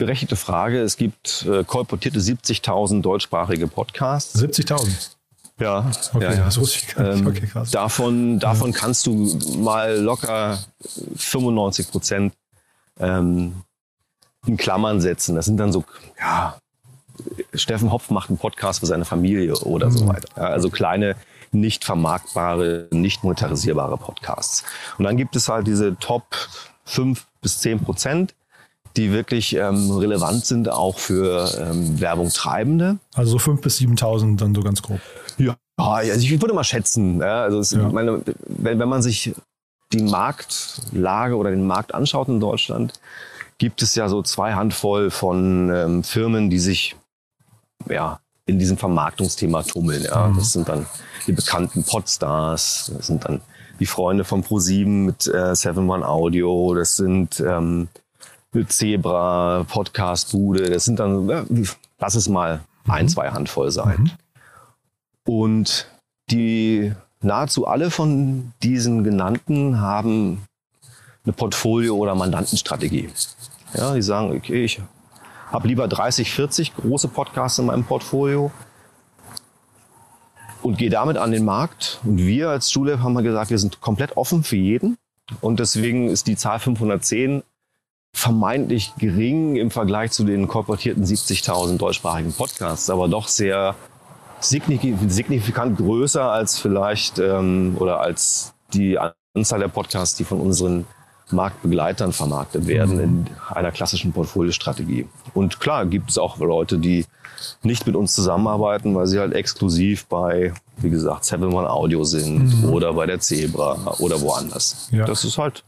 berechtigte 0.02 0.36
Frage. 0.36 0.80
Es 0.80 0.96
gibt 0.96 1.46
äh, 1.48 1.62
kolportierte 1.64 2.18
70.000 2.18 3.02
deutschsprachige 3.02 3.68
Podcasts. 3.68 4.36
70.000? 4.36 5.10
Ja, 5.60 5.90
okay, 6.12 6.24
ja, 6.24 6.32
ja. 6.32 6.44
das 6.44 6.58
wusste 6.58 6.78
ich 6.78 6.94
gar 6.94 7.04
nicht. 7.04 7.20
Ähm, 7.20 7.26
okay, 7.26 7.46
krass. 7.46 7.70
Davon, 7.70 8.38
davon 8.38 8.72
ja. 8.72 8.78
kannst 8.78 9.06
du 9.06 9.38
mal 9.58 9.96
locker 9.96 10.58
95 11.16 11.90
Prozent 11.90 12.34
ähm, 12.98 13.62
in 14.46 14.56
Klammern 14.56 15.00
setzen. 15.00 15.36
Das 15.36 15.46
sind 15.46 15.58
dann 15.58 15.72
so, 15.72 15.84
ja, 16.18 16.56
Steffen 17.54 17.92
Hopf 17.92 18.10
macht 18.10 18.30
einen 18.30 18.38
Podcast 18.38 18.80
für 18.80 18.86
seine 18.86 19.04
Familie 19.04 19.54
oder 19.58 19.86
mhm. 19.86 19.96
so 19.96 20.08
weiter. 20.08 20.28
Ja, 20.36 20.44
also 20.44 20.70
kleine, 20.70 21.16
nicht 21.52 21.84
vermarktbare, 21.84 22.88
nicht 22.90 23.22
monetarisierbare 23.22 23.98
Podcasts. 23.98 24.64
Und 24.98 25.04
dann 25.04 25.16
gibt 25.16 25.36
es 25.36 25.48
halt 25.48 25.66
diese 25.66 25.96
Top 25.98 26.24
5 26.84 27.26
bis 27.40 27.60
10 27.60 27.80
Prozent, 27.80 28.34
die 28.96 29.12
wirklich 29.12 29.54
ähm, 29.56 29.90
relevant 29.90 30.44
sind 30.44 30.68
auch 30.68 30.98
für 30.98 31.48
ähm, 31.58 32.00
Werbung 32.00 32.30
Treibende. 32.30 32.98
Also 33.14 33.38
so 33.38 33.50
5.000 33.50 33.60
bis 33.60 33.78
7.000 33.78 34.36
dann 34.38 34.54
so 34.54 34.62
ganz 34.62 34.82
grob. 34.82 35.00
Ja, 35.38 35.56
also 35.76 36.20
ich 36.20 36.40
würde 36.40 36.54
mal 36.54 36.64
schätzen. 36.64 37.20
Ja, 37.20 37.42
also 37.42 37.58
es, 37.58 37.72
ja. 37.72 37.88
meine, 37.88 38.22
wenn, 38.46 38.78
wenn 38.78 38.88
man 38.88 39.02
sich 39.02 39.34
die 39.92 40.02
Marktlage 40.02 41.36
oder 41.36 41.50
den 41.50 41.66
Markt 41.66 41.94
anschaut 41.94 42.28
in 42.28 42.40
Deutschland, 42.40 42.94
gibt 43.58 43.82
es 43.82 43.94
ja 43.94 44.08
so 44.08 44.22
zwei 44.22 44.54
Handvoll 44.54 45.10
von 45.10 45.70
ähm, 45.72 46.04
Firmen, 46.04 46.50
die 46.50 46.58
sich 46.58 46.96
ja, 47.88 48.20
in 48.46 48.58
diesem 48.58 48.76
Vermarktungsthema 48.76 49.62
tummeln. 49.62 50.02
Ja. 50.02 50.28
Mhm. 50.28 50.36
Das 50.36 50.52
sind 50.52 50.68
dann 50.68 50.86
die 51.26 51.32
bekannten 51.32 51.84
Podstars, 51.84 52.92
das 52.96 53.06
sind 53.06 53.24
dann 53.24 53.40
die 53.78 53.86
Freunde 53.86 54.24
von 54.24 54.44
Pro7 54.44 54.86
mit 54.86 55.26
äh, 55.26 55.54
7 55.54 55.90
Audio, 56.02 56.74
das 56.74 56.96
sind 56.96 57.40
ähm, 57.40 57.88
Zebra, 58.68 59.64
Podcast 59.68 60.32
Bude, 60.32 60.70
das 60.70 60.84
sind 60.84 60.98
dann, 60.98 61.28
ja, 61.28 61.44
lass 61.98 62.14
es 62.14 62.28
mal 62.28 62.60
ein, 62.86 63.06
mhm. 63.06 63.08
zwei 63.08 63.30
Handvoll 63.30 63.70
sein. 63.70 64.02
Mhm. 64.02 64.10
Und 65.24 65.86
die 66.30 66.92
nahezu 67.20 67.66
alle 67.66 67.90
von 67.90 68.52
diesen 68.62 69.04
genannten 69.04 69.80
haben 69.80 70.44
eine 71.24 71.32
Portfolio- 71.32 71.96
oder 71.96 72.14
Mandantenstrategie. 72.14 73.08
Ja, 73.74 73.94
die 73.94 74.02
sagen, 74.02 74.36
okay, 74.36 74.64
ich 74.64 74.80
habe 75.50 75.68
lieber 75.68 75.86
30, 75.86 76.32
40 76.32 76.74
große 76.74 77.08
Podcasts 77.08 77.58
in 77.58 77.66
meinem 77.66 77.84
Portfolio 77.84 78.50
und 80.62 80.78
gehe 80.78 80.90
damit 80.90 81.16
an 81.16 81.30
den 81.30 81.44
Markt. 81.44 82.00
Und 82.04 82.18
wir 82.18 82.50
als 82.50 82.70
Schule 82.70 83.02
haben 83.02 83.12
wir 83.14 83.22
gesagt, 83.22 83.50
wir 83.50 83.58
sind 83.58 83.80
komplett 83.80 84.16
offen 84.16 84.42
für 84.42 84.56
jeden. 84.56 84.96
Und 85.40 85.60
deswegen 85.60 86.08
ist 86.08 86.26
die 86.26 86.36
Zahl 86.36 86.58
510 86.58 87.42
vermeintlich 88.14 88.92
gering 88.98 89.56
im 89.56 89.70
Vergleich 89.70 90.12
zu 90.12 90.24
den 90.24 90.46
korportierten 90.46 91.04
70.000 91.04 91.78
deutschsprachigen 91.78 92.32
Podcasts, 92.32 92.90
aber 92.90 93.08
doch 93.08 93.28
sehr 93.28 93.74
signifikant 94.44 95.76
größer 95.78 96.30
als 96.30 96.58
vielleicht 96.58 97.18
ähm, 97.18 97.76
oder 97.78 98.00
als 98.00 98.54
die 98.74 98.98
Anzahl 99.34 99.60
der 99.60 99.68
Podcasts, 99.68 100.16
die 100.16 100.24
von 100.24 100.40
unseren 100.40 100.86
Marktbegleitern 101.30 102.12
vermarktet 102.12 102.66
werden 102.66 102.96
mhm. 102.96 103.02
in 103.02 103.26
einer 103.48 103.70
klassischen 103.70 104.12
Portfoliostrategie. 104.12 105.08
Und 105.34 105.60
klar 105.60 105.86
gibt 105.86 106.10
es 106.10 106.18
auch 106.18 106.38
Leute, 106.38 106.78
die 106.78 107.06
nicht 107.62 107.86
mit 107.86 107.96
uns 107.96 108.14
zusammenarbeiten, 108.14 108.94
weil 108.94 109.06
sie 109.06 109.18
halt 109.18 109.32
exklusiv 109.32 110.06
bei, 110.06 110.52
wie 110.76 110.90
gesagt, 110.90 111.24
Seven 111.24 111.52
One 111.52 111.68
Audio 111.68 112.04
sind 112.04 112.62
mhm. 112.62 112.70
oder 112.70 112.92
bei 112.92 113.06
der 113.06 113.20
Zebra 113.20 113.96
oder 113.98 114.20
woanders. 114.20 114.88
Ja. 114.92 115.06
Das 115.06 115.24
ist 115.24 115.38
halt 115.38 115.64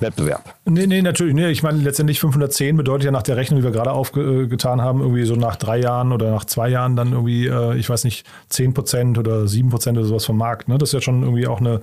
Wettbewerb. 0.00 0.54
Nee, 0.64 0.86
nee, 0.86 1.02
natürlich. 1.02 1.34
Nee. 1.34 1.50
Ich 1.50 1.62
meine, 1.62 1.78
letztendlich 1.78 2.20
510 2.20 2.76
bedeutet 2.76 3.04
ja 3.04 3.10
nach 3.10 3.22
der 3.22 3.36
Rechnung, 3.36 3.60
die 3.60 3.64
wir 3.64 3.72
gerade 3.72 3.92
aufgetan 3.92 4.80
haben, 4.80 5.00
irgendwie 5.00 5.24
so 5.24 5.34
nach 5.34 5.56
drei 5.56 5.78
Jahren 5.78 6.12
oder 6.12 6.30
nach 6.30 6.44
zwei 6.44 6.68
Jahren 6.68 6.96
dann 6.96 7.12
irgendwie, 7.12 7.46
äh, 7.46 7.76
ich 7.76 7.88
weiß 7.88 8.04
nicht, 8.04 8.26
10 8.48 8.74
Prozent 8.74 9.18
oder 9.18 9.46
7 9.46 9.70
Prozent 9.70 9.98
oder 9.98 10.06
sowas 10.06 10.24
vom 10.24 10.36
Markt. 10.36 10.68
Ne? 10.68 10.78
Das 10.78 10.90
ist 10.90 10.94
ja 10.94 11.00
schon 11.00 11.22
irgendwie 11.22 11.46
auch 11.46 11.60
eine, 11.60 11.80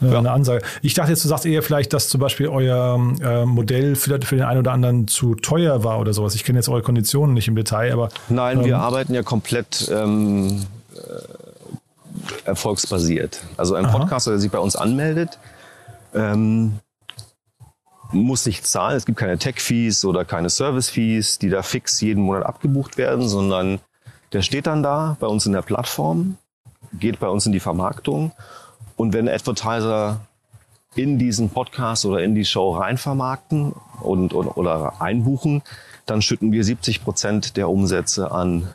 ja. 0.00 0.18
eine 0.18 0.30
Ansage. 0.30 0.62
Ich 0.82 0.94
dachte 0.94 1.10
jetzt, 1.10 1.24
du 1.24 1.28
sagst 1.28 1.46
eher 1.46 1.62
vielleicht, 1.62 1.92
dass 1.92 2.08
zum 2.08 2.20
Beispiel 2.20 2.48
euer 2.48 2.98
äh, 3.22 3.44
Modell 3.44 3.96
für, 3.96 4.20
für, 4.22 4.36
den 4.36 4.44
einen 4.44 4.60
oder 4.60 4.72
anderen 4.72 5.08
zu 5.08 5.34
teuer 5.34 5.84
war 5.84 6.00
oder 6.00 6.12
sowas. 6.12 6.34
Ich 6.34 6.44
kenne 6.44 6.58
jetzt 6.58 6.68
eure 6.68 6.82
Konditionen 6.82 7.34
nicht 7.34 7.48
im 7.48 7.56
Detail, 7.56 7.92
aber. 7.92 8.08
Nein, 8.28 8.60
ähm, 8.60 8.64
wir 8.64 8.78
arbeiten 8.78 9.14
ja 9.14 9.22
komplett 9.22 9.90
ähm, 9.92 10.66
äh, 10.94 12.48
erfolgsbasiert. 12.48 13.40
Also 13.56 13.74
ein 13.74 13.86
Podcaster, 13.86 14.32
der 14.32 14.40
sich 14.40 14.50
bei 14.50 14.58
uns 14.58 14.76
anmeldet, 14.76 15.38
ähm, 16.14 16.78
muss 18.12 18.46
nicht 18.46 18.66
zahlen. 18.66 18.96
Es 18.96 19.06
gibt 19.06 19.18
keine 19.18 19.38
Tech-Fees 19.38 20.04
oder 20.04 20.24
keine 20.24 20.50
Service-Fees, 20.50 21.38
die 21.38 21.48
da 21.48 21.62
fix 21.62 22.00
jeden 22.00 22.24
Monat 22.24 22.44
abgebucht 22.44 22.96
werden, 22.96 23.28
sondern 23.28 23.80
der 24.32 24.42
steht 24.42 24.66
dann 24.66 24.82
da 24.82 25.16
bei 25.20 25.26
uns 25.26 25.46
in 25.46 25.52
der 25.52 25.62
Plattform, 25.62 26.36
geht 26.92 27.20
bei 27.20 27.28
uns 27.28 27.46
in 27.46 27.52
die 27.52 27.60
Vermarktung 27.60 28.32
und 28.96 29.12
wenn 29.12 29.28
Advertiser 29.28 30.20
in 30.94 31.18
diesen 31.18 31.50
Podcast 31.50 32.04
oder 32.04 32.22
in 32.22 32.34
die 32.34 32.44
Show 32.44 32.72
reinvermarkten 32.72 33.72
und, 34.00 34.32
und, 34.32 34.48
oder 34.48 35.00
einbuchen, 35.00 35.62
dann 36.06 36.22
schütten 36.22 36.52
wir 36.52 36.64
70 36.64 37.04
Prozent 37.04 37.56
der 37.56 37.68
Umsätze 37.68 38.32
an 38.32 38.68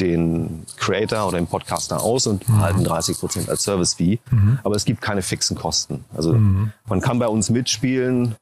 den 0.00 0.64
Creator 0.76 1.26
oder 1.26 1.38
den 1.38 1.46
Podcaster 1.46 2.02
aus 2.02 2.26
und 2.26 2.46
mhm. 2.48 2.60
halten 2.60 2.84
30 2.84 3.18
Prozent 3.18 3.48
als 3.48 3.62
Service-Fee. 3.62 4.18
Mhm. 4.30 4.58
Aber 4.62 4.76
es 4.76 4.84
gibt 4.84 5.00
keine 5.00 5.22
fixen 5.22 5.56
Kosten. 5.56 6.04
Also 6.14 6.34
mhm. 6.34 6.72
man 6.86 7.00
kann 7.00 7.18
bei 7.18 7.28
uns 7.28 7.48
mitspielen, 7.48 8.34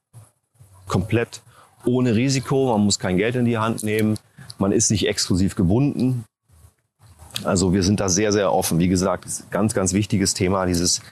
komplett 0.89 1.43
ohne 1.85 2.17
Risiko. 2.17 2.73
Man 2.73 2.85
muss 2.85 2.99
kein 2.99 3.17
Geld 3.17 3.37
in 3.37 3.45
die 3.45 3.59
Hand 3.59 3.85
nehmen. 3.85 4.19
Man 4.59 4.73
ist 4.73 4.91
nicht 4.91 5.07
exklusiv 5.07 5.55
gebunden. 5.55 6.25
Also 7.45 7.73
wir 7.73 7.83
sind 7.83 8.01
da 8.01 8.09
sehr, 8.09 8.33
sehr 8.33 8.53
offen. 8.53 8.79
Wie 8.79 8.89
gesagt, 8.89 9.27
ganz, 9.51 9.75
ganz 9.75 9.93
wichtiges 9.93 10.35
Thema, 10.35 10.67
dieses 10.67 11.03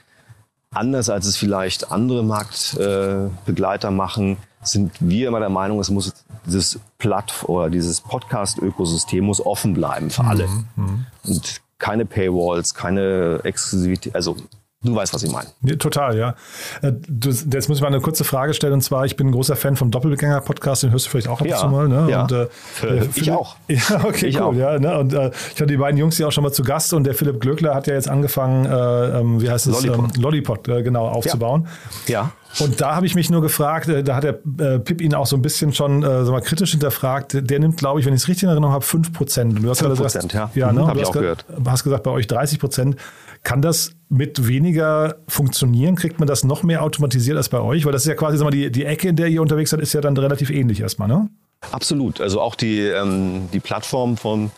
anders 0.71 1.09
als 1.09 1.25
es 1.25 1.37
vielleicht 1.37 1.91
andere 1.91 2.23
Marktbegleiter 2.23 3.91
machen, 3.91 4.37
sind 4.63 4.91
wir 4.99 5.27
immer 5.27 5.39
der 5.39 5.49
Meinung, 5.49 5.79
es 5.79 5.89
muss 5.89 6.13
dieses 6.45 6.79
Platt 6.97 7.33
oder 7.43 7.69
dieses 7.69 8.01
Podcast-Ökosystem 8.01 9.23
muss 9.23 9.45
offen 9.45 9.73
bleiben 9.73 10.09
für 10.09 10.23
alle. 10.23 10.47
Mhm, 10.47 10.65
mhm. 10.75 11.05
Und 11.25 11.61
keine 11.77 12.05
Paywalls, 12.05 12.73
keine 12.73 13.41
Exklusivität, 13.43 14.15
also 14.15 14.37
Du 14.83 14.93
weißt, 14.93 15.13
was 15.13 15.23
ich 15.23 15.31
meine. 15.31 15.47
Ja, 15.61 15.77
total, 15.77 16.17
ja. 16.17 16.35
Äh, 16.81 16.91
du, 17.07 17.29
jetzt 17.29 17.69
muss 17.69 17.77
ich 17.77 17.81
mal 17.81 17.87
eine 17.87 18.01
kurze 18.01 18.25
Frage 18.25 18.53
stellen. 18.53 18.73
Und 18.73 18.81
zwar, 18.81 19.05
ich 19.05 19.15
bin 19.15 19.27
ein 19.27 19.31
großer 19.31 19.55
Fan 19.55 19.77
vom 19.77 19.91
Doppelgänger-Podcast, 19.91 20.83
den 20.83 20.91
hörst 20.91 21.05
du 21.05 21.09
vielleicht 21.09 21.29
auch 21.29 21.39
ab 21.39 21.47
ja, 21.47 21.55
und 21.55 21.61
zu 21.61 21.67
mal. 21.69 21.87
Ne? 21.87 22.07
Ja, 22.09 22.23
und, 22.23 22.31
äh, 22.33 22.47
äh 22.83 23.07
ich 23.15 23.31
auch. 23.31 23.55
Ja, 23.69 24.03
okay, 24.03 24.27
ich 24.27 24.35
cool. 24.35 24.41
Auch. 24.41 24.53
Ja, 24.53 24.77
ne? 24.77 24.99
Und 24.99 25.13
äh, 25.13 25.31
ich 25.53 25.61
hatte 25.61 25.67
die 25.67 25.77
beiden 25.77 25.97
Jungs 25.97 26.17
hier 26.17 26.27
auch 26.27 26.31
schon 26.33 26.43
mal 26.43 26.51
zu 26.51 26.63
Gast 26.63 26.93
und 26.93 27.05
der 27.05 27.13
Philipp 27.13 27.39
Glöckler 27.39 27.73
hat 27.73 27.87
ja 27.87 27.93
jetzt 27.93 28.09
angefangen, 28.09 28.65
äh, 28.65 29.19
ähm, 29.19 29.41
wie 29.41 29.49
heißt 29.49 29.67
es? 29.67 29.83
Lollipop, 29.83 30.15
ähm, 30.15 30.21
Lollipop 30.21 30.67
äh, 30.67 30.83
genau, 30.83 31.07
aufzubauen. 31.07 31.67
Ja. 32.07 32.31
Und 32.59 32.81
da 32.81 32.95
habe 32.95 33.05
ich 33.05 33.15
mich 33.15 33.29
nur 33.29 33.41
gefragt, 33.41 33.89
da 34.03 34.15
hat 34.15 34.23
der 34.23 34.39
äh, 34.59 34.79
Pip 34.79 35.01
ihn 35.01 35.13
auch 35.15 35.25
so 35.25 35.35
ein 35.35 35.41
bisschen 35.41 35.73
schon 35.73 36.03
äh, 36.03 36.23
mal 36.23 36.41
kritisch 36.41 36.71
hinterfragt. 36.71 37.49
Der 37.49 37.59
nimmt, 37.59 37.77
glaube 37.77 37.99
ich, 37.99 38.05
wenn 38.05 38.13
ich 38.13 38.21
es 38.21 38.27
richtig 38.27 38.43
in 38.43 38.49
Erinnerung 38.49 38.73
habe, 38.73 38.85
5 38.85 39.13
Prozent. 39.13 39.63
Du 39.63 39.69
hast 39.69 39.79
5 39.79 39.99
Prozent, 39.99 40.33
ja. 40.33 40.51
Ja, 40.53 40.71
mhm, 40.71 40.79
ne? 40.79 40.87
habe 40.87 40.99
ich 40.99 41.05
auch 41.07 41.11
gehört. 41.11 41.45
Du 41.57 41.69
hast 41.69 41.83
gesagt, 41.83 42.03
bei 42.03 42.11
euch 42.11 42.27
30 42.27 42.59
Prozent. 42.59 42.95
Kann 43.43 43.61
das 43.61 43.91
mit 44.07 44.47
weniger 44.47 45.15
funktionieren? 45.27 45.95
Kriegt 45.95 46.19
man 46.19 46.27
das 46.27 46.45
noch 46.45 46.63
mehr 46.63 46.81
automatisiert 46.81 47.35
als 47.35 47.49
bei 47.49 47.59
euch? 47.59 47.85
Weil 47.85 47.91
das 47.91 48.03
ist 48.03 48.07
ja 48.07 48.15
quasi, 48.15 48.37
sag 48.37 48.45
mal, 48.45 48.51
die, 48.51 48.71
die 48.71 48.85
Ecke, 48.85 49.09
in 49.09 49.15
der 49.15 49.27
ihr 49.27 49.41
unterwegs 49.41 49.71
seid, 49.71 49.81
ist 49.81 49.91
ja 49.93 49.99
dann 49.99 50.15
relativ 50.15 50.49
ähnlich 50.49 50.79
erstmal, 50.79 51.07
ne? 51.07 51.29
Absolut. 51.71 52.21
Also 52.21 52.39
auch 52.39 52.55
die, 52.55 52.79
ähm, 52.79 53.49
die 53.51 53.59
Plattform 53.59 54.17
von 54.17 54.51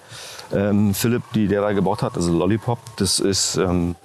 ähm, 0.53 0.93
Philipp, 0.93 1.23
die 1.33 1.47
der 1.47 1.61
da 1.61 1.71
gebaut 1.71 2.01
hat, 2.01 2.15
also 2.15 2.31
Lollipop, 2.37 2.79
das 2.97 3.19
ist 3.19 3.57
ähm, 3.57 3.91
äh, 3.91 4.04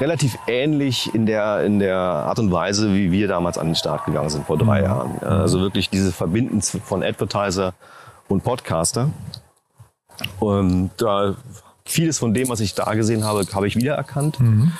relativ 0.00 0.38
ähnlich 0.46 1.14
in 1.14 1.26
der, 1.26 1.62
in 1.64 1.78
der 1.78 1.96
Art 1.96 2.38
und 2.38 2.50
Weise, 2.52 2.94
wie 2.94 3.12
wir 3.12 3.28
damals 3.28 3.58
an 3.58 3.66
den 3.66 3.74
Start 3.74 4.04
gegangen 4.04 4.30
sind 4.30 4.46
vor 4.46 4.58
drei 4.58 4.80
mhm. 4.80 4.84
Jahren. 4.84 5.18
Also 5.22 5.60
wirklich 5.60 5.90
dieses 5.90 6.14
Verbinden 6.14 6.62
von 6.62 7.02
Advertiser 7.02 7.74
und 8.28 8.44
Podcaster. 8.44 9.10
Und 10.38 10.90
da 10.98 11.34
vieles 11.84 12.18
von 12.18 12.34
dem, 12.34 12.48
was 12.48 12.60
ich 12.60 12.74
da 12.74 12.94
gesehen 12.94 13.24
habe, 13.24 13.44
habe 13.52 13.66
ich 13.66 13.76
wiedererkannt. 13.76 14.40
Mhm. 14.40 14.72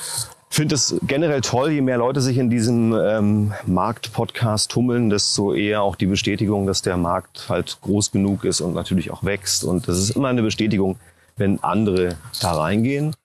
Finde 0.48 0.76
es 0.76 0.94
generell 1.02 1.40
toll, 1.40 1.72
je 1.72 1.80
mehr 1.80 1.98
Leute 1.98 2.20
sich 2.20 2.38
in 2.38 2.48
diesem 2.48 2.94
ähm, 2.94 3.52
Markt-Podcast 3.66 4.70
tummeln, 4.70 5.10
desto 5.10 5.52
eher 5.52 5.82
auch 5.82 5.96
die 5.96 6.06
Bestätigung, 6.06 6.68
dass 6.68 6.80
der 6.80 6.96
Markt 6.96 7.46
halt 7.48 7.78
groß 7.80 8.12
genug 8.12 8.44
ist 8.44 8.60
und 8.60 8.72
natürlich 8.72 9.10
auch 9.10 9.24
wächst. 9.24 9.64
Und 9.64 9.88
das 9.88 9.98
ist 9.98 10.10
immer 10.10 10.28
eine 10.28 10.42
Bestätigung, 10.42 10.96
wenn 11.36 11.62
andere 11.64 12.16
da 12.40 12.52
reingehen. 12.52 13.16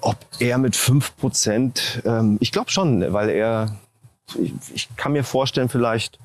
Ob 0.00 0.16
er 0.38 0.58
mit 0.58 0.76
fünf 0.76 1.16
Prozent, 1.16 2.02
ähm, 2.04 2.36
ich 2.40 2.52
glaube 2.52 2.70
schon, 2.70 3.12
weil 3.12 3.30
er, 3.30 3.76
ich, 4.34 4.52
ich 4.74 4.96
kann 4.96 5.12
mir 5.12 5.24
vorstellen, 5.24 5.68
vielleicht 5.68 6.18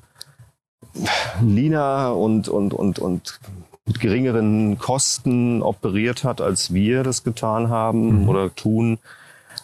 Lina 1.40 2.10
und, 2.10 2.48
und, 2.48 2.74
und, 2.74 2.98
und 2.98 3.40
mit 3.86 4.00
geringeren 4.00 4.78
Kosten 4.78 5.62
operiert 5.62 6.24
hat, 6.24 6.40
als 6.40 6.72
wir 6.72 7.02
das 7.02 7.24
getan 7.24 7.68
haben 7.70 8.22
mhm. 8.22 8.28
oder 8.28 8.54
tun. 8.54 8.98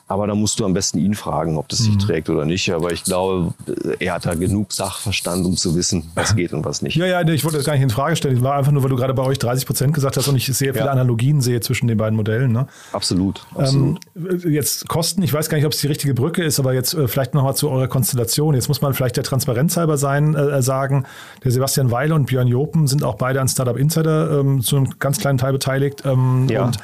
Aber 0.09 0.27
da 0.27 0.35
musst 0.35 0.59
du 0.59 0.65
am 0.65 0.73
besten 0.73 0.99
ihn 0.99 1.15
fragen, 1.15 1.59
ob 1.59 1.69
das 1.69 1.81
sich 1.81 1.95
mhm. 1.95 1.99
trägt 1.99 2.31
oder 2.31 2.47
nicht. 2.47 2.73
Aber 2.73 2.93
ich 2.93 3.05
glaube, 3.05 3.53
er 3.99 4.15
hat 4.15 4.25
da 4.25 4.35
genug 4.35 4.73
Sachverstand, 4.73 5.45
um 5.45 5.55
zu 5.55 5.77
wissen, 5.77 6.11
was 6.15 6.35
geht 6.35 6.55
und 6.55 6.65
was 6.65 6.81
nicht. 6.81 6.97
Ja, 6.97 7.05
ja, 7.05 7.29
ich 7.29 7.45
wollte 7.45 7.59
das 7.59 7.67
gar 7.67 7.75
nicht 7.75 7.83
in 7.83 7.91
Frage 7.91 8.17
stellen. 8.17 8.39
Es 8.39 8.43
war 8.43 8.57
einfach 8.57 8.73
nur, 8.73 8.83
weil 8.83 8.89
du 8.89 8.97
gerade 8.97 9.13
bei 9.13 9.23
euch 9.23 9.39
30 9.39 9.67
Prozent 9.67 9.93
gesagt 9.93 10.17
hast 10.17 10.27
und 10.27 10.37
ich 10.37 10.47
sehr 10.47 10.73
viele 10.73 10.87
ja. 10.87 10.93
Analogien 10.93 11.43
sehe 11.43 11.61
zwischen 11.61 11.89
den 11.89 11.99
beiden 11.99 12.17
Modellen. 12.17 12.53
Ne? 12.53 12.67
Absolut. 12.93 13.47
absolut. 13.55 14.01
Ähm, 14.17 14.51
jetzt 14.51 14.89
Kosten, 14.89 15.23
ich 15.23 15.35
weiß 15.35 15.51
gar 15.51 15.59
nicht, 15.59 15.67
ob 15.67 15.73
es 15.73 15.81
die 15.81 15.89
richtige 15.89 16.15
Brücke 16.15 16.43
ist, 16.43 16.59
aber 16.59 16.73
jetzt 16.73 16.95
äh, 16.95 17.07
vielleicht 17.07 17.35
nochmal 17.35 17.55
zu 17.55 17.69
eurer 17.69 17.89
Konstellation. 17.89 18.55
Jetzt 18.55 18.69
muss 18.69 18.81
man 18.81 18.95
vielleicht 18.95 19.19
der 19.19 19.25
Transparenz 19.25 19.77
halber 19.77 19.99
sein, 19.99 20.35
äh, 20.35 20.63
sagen, 20.63 21.05
der 21.45 21.51
Sebastian 21.51 21.91
Weil 21.91 22.15
und 22.15 22.27
Björn 22.27 22.49
Jopen 22.49 22.87
sind 22.87 23.05
auch 23.05 23.17
beide 23.17 23.43
an 23.43 23.49
Startup 23.49 23.77
Insider 23.77 24.41
ähm, 24.41 24.63
zu 24.63 24.77
einem 24.77 24.99
ganz 24.99 25.19
kleinen 25.19 25.37
Teil 25.37 25.53
beteiligt. 25.53 26.03
Ähm, 26.07 26.47
ja. 26.49 26.65
Und 26.65 26.79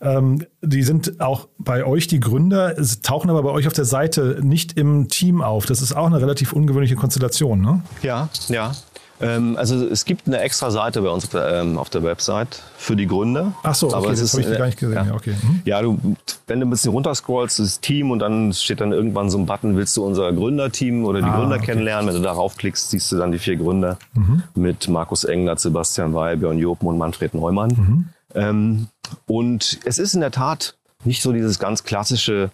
ähm, 0.00 0.44
die 0.62 0.82
sind 0.82 1.20
auch 1.20 1.48
bei 1.58 1.84
euch 1.84 2.06
die 2.06 2.20
Gründer, 2.20 2.74
tauchen 3.02 3.30
aber 3.30 3.42
bei 3.42 3.50
euch 3.50 3.66
auf 3.66 3.72
der 3.72 3.84
Seite 3.84 4.38
nicht 4.42 4.78
im 4.78 5.08
Team 5.08 5.42
auf. 5.42 5.66
Das 5.66 5.82
ist 5.82 5.94
auch 5.96 6.06
eine 6.06 6.20
relativ 6.20 6.52
ungewöhnliche 6.52 6.96
Konstellation, 6.96 7.60
ne? 7.60 7.82
Ja, 8.02 8.28
ja. 8.48 8.72
Ähm, 9.20 9.56
also 9.56 9.84
es 9.84 10.04
gibt 10.04 10.26
eine 10.26 10.38
extra 10.40 10.70
Seite 10.70 11.02
bei 11.02 11.08
uns 11.08 11.24
auf 11.24 11.30
der, 11.30 11.48
ähm, 11.62 11.76
auf 11.76 11.90
der 11.90 12.02
Website 12.04 12.62
für 12.76 12.94
die 12.94 13.06
Gründer. 13.06 13.52
Ach 13.64 13.74
so, 13.74 13.88
okay, 13.88 13.96
aber 13.96 14.10
das 14.10 14.32
habe 14.32 14.42
ich 14.42 14.56
gar 14.58 14.66
nicht 14.66 14.78
gesehen. 14.78 14.94
Ja, 14.94 15.06
ja 15.06 15.14
okay. 15.14 15.34
Mhm. 15.42 15.60
ja 15.64 15.82
du 15.82 15.98
wenn 16.46 16.60
du 16.60 16.66
ein 16.66 16.70
bisschen 16.70 16.92
runterscrollst, 16.92 17.58
das 17.58 17.80
Team 17.80 18.10
und 18.10 18.20
dann 18.20 18.52
steht 18.52 18.80
dann 18.80 18.92
irgendwann 18.92 19.28
so 19.28 19.36
ein 19.38 19.46
Button, 19.46 19.76
willst 19.76 19.96
du 19.96 20.04
unser 20.04 20.32
Gründerteam 20.32 21.04
oder 21.04 21.20
die 21.20 21.26
Ah, 21.26 21.36
Gründer 21.40 21.56
okay. 21.56 21.66
kennenlernen? 21.66 22.06
Wenn 22.06 22.14
du 22.14 22.22
darauf 22.22 22.56
klickst, 22.56 22.90
siehst 22.90 23.10
du 23.12 23.16
dann 23.16 23.32
die 23.32 23.38
vier 23.38 23.56
Gründer 23.56 23.98
Mhm. 24.14 24.44
mit 24.54 24.88
Markus 24.88 25.24
Englert, 25.24 25.60
Sebastian 25.60 26.14
Weil, 26.14 26.36
Björn 26.36 26.58
Jopen 26.58 26.86
und 26.88 26.96
Manfred 26.96 27.34
Neumann. 27.34 27.70
Mhm. 27.70 28.04
Ähm, 28.34 28.88
und 29.26 29.80
es 29.84 29.98
ist 29.98 30.14
in 30.14 30.20
der 30.20 30.30
Tat 30.30 30.76
nicht 31.04 31.22
so 31.22 31.32
dieses 31.32 31.58
ganz 31.58 31.84
klassische 31.84 32.50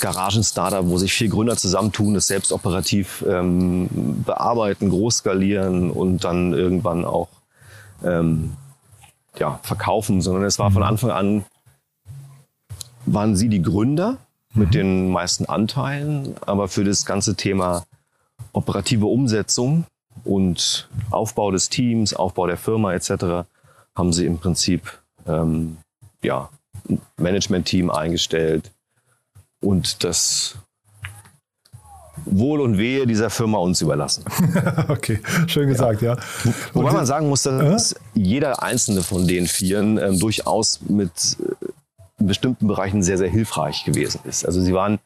Garagen-Startup, 0.00 0.86
wo 0.86 0.98
sich 0.98 1.12
vier 1.12 1.28
Gründer 1.28 1.56
zusammentun, 1.56 2.16
es 2.16 2.26
selbst 2.26 2.52
operativ 2.52 3.24
ähm, 3.26 4.22
bearbeiten, 4.24 4.90
groß 4.90 5.18
skalieren 5.18 5.90
und 5.90 6.24
dann 6.24 6.52
irgendwann 6.52 7.04
auch 7.04 7.28
ähm, 8.04 8.52
ja, 9.38 9.60
verkaufen, 9.62 10.20
sondern 10.20 10.44
es 10.44 10.58
war 10.58 10.70
von 10.70 10.82
Anfang 10.82 11.10
an, 11.10 11.44
waren 13.06 13.36
sie 13.36 13.48
die 13.48 13.62
Gründer 13.62 14.18
mit 14.54 14.74
den 14.74 15.10
meisten 15.10 15.46
Anteilen, 15.46 16.34
aber 16.46 16.68
für 16.68 16.84
das 16.84 17.06
ganze 17.06 17.34
Thema 17.34 17.84
operative 18.52 19.06
Umsetzung 19.06 19.84
und 20.24 20.88
Aufbau 21.10 21.50
des 21.50 21.68
Teams, 21.68 22.14
Aufbau 22.14 22.46
der 22.46 22.56
Firma 22.56 22.92
etc. 22.92 23.46
haben 23.98 24.12
sie 24.12 24.24
im 24.26 24.38
Prinzip 24.38 24.98
ähm, 25.26 25.76
ja, 26.22 26.48
ein 26.88 27.00
Management-Team 27.18 27.90
eingestellt 27.90 28.70
und 29.60 30.04
das 30.04 30.54
Wohl 32.24 32.60
und 32.60 32.78
Wehe 32.78 33.06
dieser 33.06 33.30
Firma 33.30 33.58
uns 33.58 33.80
überlassen. 33.80 34.24
Okay, 34.88 35.20
schön 35.46 35.68
gesagt, 35.68 36.02
ja. 36.02 36.16
Wobei 36.72 36.88
Und- 36.88 36.96
man 36.96 37.06
sagen 37.06 37.28
muss, 37.28 37.42
dass 37.42 37.94
jeder 38.14 38.62
einzelne 38.62 39.02
von 39.02 39.26
den 39.26 39.46
Vieren 39.46 39.98
ähm, 39.98 40.18
durchaus 40.18 40.80
mit 40.88 41.10
äh, 41.40 41.66
bestimmten 42.24 42.66
Bereichen 42.66 43.02
sehr, 43.02 43.18
sehr 43.18 43.28
hilfreich 43.28 43.84
gewesen 43.84 44.20
ist. 44.24 44.44
Also 44.44 44.60
sie 44.60 44.74
waren 44.74 44.98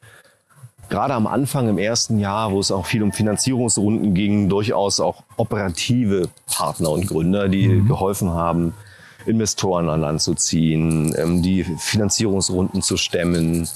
gerade 0.93 1.15
am 1.15 1.25
Anfang 1.25 1.69
im 1.69 1.79
ersten 1.79 2.19
Jahr, 2.19 2.51
wo 2.51 2.59
es 2.59 2.71
auch 2.71 2.85
viel 2.85 3.01
um 3.01 3.11
Finanzierungsrunden 3.11 4.13
ging, 4.13 4.47
durchaus 4.47 4.99
auch 4.99 5.23
operative 5.37 6.29
Partner 6.45 6.91
und 6.91 7.07
Gründer, 7.07 7.49
die 7.49 7.83
geholfen 7.87 8.29
haben, 8.29 8.75
Investoren 9.25 9.89
an 9.89 10.01
Land 10.01 10.21
zu 10.21 10.35
ziehen, 10.35 11.15
ähm, 11.17 11.41
die 11.41 11.63
Finanzierungsrunden 11.63 12.83
zu 12.83 12.97
stemmen. 12.97 13.67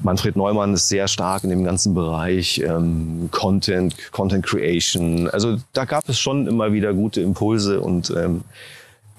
Manfred 0.00 0.36
Neumann 0.36 0.74
ist 0.74 0.88
sehr 0.88 1.08
stark 1.08 1.42
in 1.42 1.50
dem 1.50 1.64
ganzen 1.64 1.92
Bereich 1.92 2.60
ähm, 2.60 3.28
Content, 3.32 4.12
Content 4.12 4.46
Creation. 4.46 5.28
Also 5.28 5.56
da 5.72 5.86
gab 5.86 6.08
es 6.08 6.20
schon 6.20 6.46
immer 6.46 6.72
wieder 6.72 6.94
gute 6.94 7.20
Impulse 7.20 7.80
und 7.80 8.14
ähm, 8.16 8.42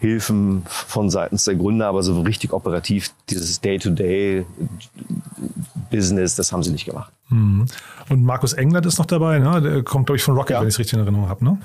Hilfen 0.04 0.64
von 0.68 1.10
seitens 1.10 1.46
der 1.46 1.56
Gründer, 1.56 1.88
aber 1.88 2.04
so 2.04 2.20
richtig 2.24 2.52
operativ 2.52 3.12
dieses 3.30 3.62
Day-to-Day-Business, 3.62 6.36
das 6.36 6.52
haben 6.52 6.62
sie 6.62 6.72
nicht 6.72 6.84
gemacht. 6.86 7.14
Mhm. 7.30 7.68
Und 8.10 8.24
Markus 8.26 8.52
Englert 8.52 8.86
ist 8.86 8.98
noch 9.00 9.06
dabei, 9.06 9.40
ne? 9.40 9.62
Der 9.62 9.82
kommt, 9.84 10.08
glaube 10.08 10.18
ich, 10.18 10.24
von 10.24 10.36
Rocket, 10.36 10.56
Ja. 10.56 10.60
wenn 10.62 10.68
ich 10.68 10.74
es 10.76 10.80
richtig 10.80 10.96
in 10.96 11.00
Erinnerung 11.06 11.30
habe, 11.30 11.46
ne? 11.46 11.58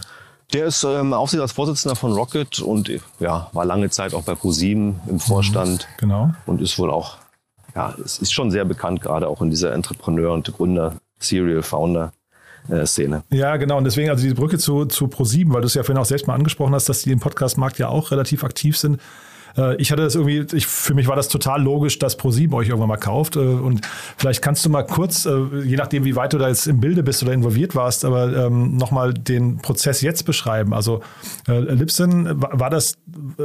Der 0.53 0.67
ist 0.67 0.85
ähm, 0.85 1.13
Aufsichtsratsvorsitzender 1.13 1.97
von 1.97 2.13
Rocket 2.13 2.61
und 2.61 2.89
ja, 3.19 3.49
war 3.53 3.65
lange 3.65 3.91
Zeit 3.91 4.15
auch 4.15 4.23
bei 4.23 4.37
ProSieben 4.37 5.01
im 5.09 5.19
Vorstand 5.19 5.89
Genau. 5.99 6.31
und 6.47 6.63
ist 6.63 6.79
wohl 6.79 6.93
auch, 6.93 7.17
ja, 7.75 7.93
es 8.05 8.21
ist 8.21 8.33
schon 8.33 8.53
sehr 8.53 8.65
bekannt, 8.65 9.01
gerade 9.03 9.27
auch 9.27 9.43
in 9.43 9.51
dieser 9.51 9.73
Entrepreneur- 9.75 10.33
und 10.33 10.47
Gründer, 10.57 10.95
Serial 11.19 11.63
Founder 11.63 12.07
äh, 12.07 12.11
Szene. 12.87 13.23
Ja, 13.31 13.57
genau. 13.57 13.79
Und 13.79 13.85
deswegen, 13.85 14.11
also 14.11 14.23
diese 14.23 14.35
Brücke 14.35 14.59
zu, 14.59 14.85
zu 14.87 15.07
Pro7, 15.07 15.53
weil 15.53 15.61
du 15.63 15.67
es 15.67 15.75
ja 15.75 15.83
vorhin 15.83 16.01
auch 16.01 16.07
selbst 16.07 16.27
mal 16.27 16.35
angesprochen 16.35 16.75
hast, 16.75 16.89
dass 16.89 17.03
die 17.03 17.13
im 17.13 17.21
Podcast-Markt 17.21 17.79
ja 17.79 17.89
auch 17.89 18.11
relativ 18.11 18.45
aktiv 18.45 18.77
sind. 18.77 19.01
Äh, 19.57 19.77
Ich 19.81 19.91
hatte 19.91 20.03
das 20.03 20.15
irgendwie, 20.15 20.45
ich, 20.57 20.67
für 20.67 20.93
mich 20.95 21.09
war 21.09 21.17
das 21.17 21.29
total 21.29 21.63
logisch, 21.63 21.99
dass 21.99 22.19
Pro7 22.19 22.53
euch 22.53 22.69
irgendwann 22.69 22.89
mal 22.89 22.97
kauft. 22.99 23.37
Äh, 23.37 23.41
Und 23.41 23.81
vielleicht 24.17 24.43
kannst 24.43 24.65
du 24.65 24.71
mal 24.71 24.83
kurz, 24.83 25.25
äh, 25.27 25.33
je 25.65 25.77
nachdem, 25.77 26.05
wie 26.05 26.15
weit 26.17 26.33
du 26.35 26.39
da 26.39 26.49
jetzt 26.49 26.67
im 26.67 26.81
Bilde 26.81 27.03
bist 27.03 27.23
oder 27.23 27.33
involviert 27.33 27.75
warst, 27.75 28.05
aber 28.05 28.47
ähm, 28.47 28.77
nochmal 28.77 29.15
den 29.15 29.57
Prozess 29.59 30.01
jetzt 30.03 30.25
beschreiben. 30.27 30.75
Also 30.75 31.01
äh, 31.49 31.59
Lipson, 31.59 32.41
war, 32.43 32.61
war 32.61 32.71
das, 32.71 32.99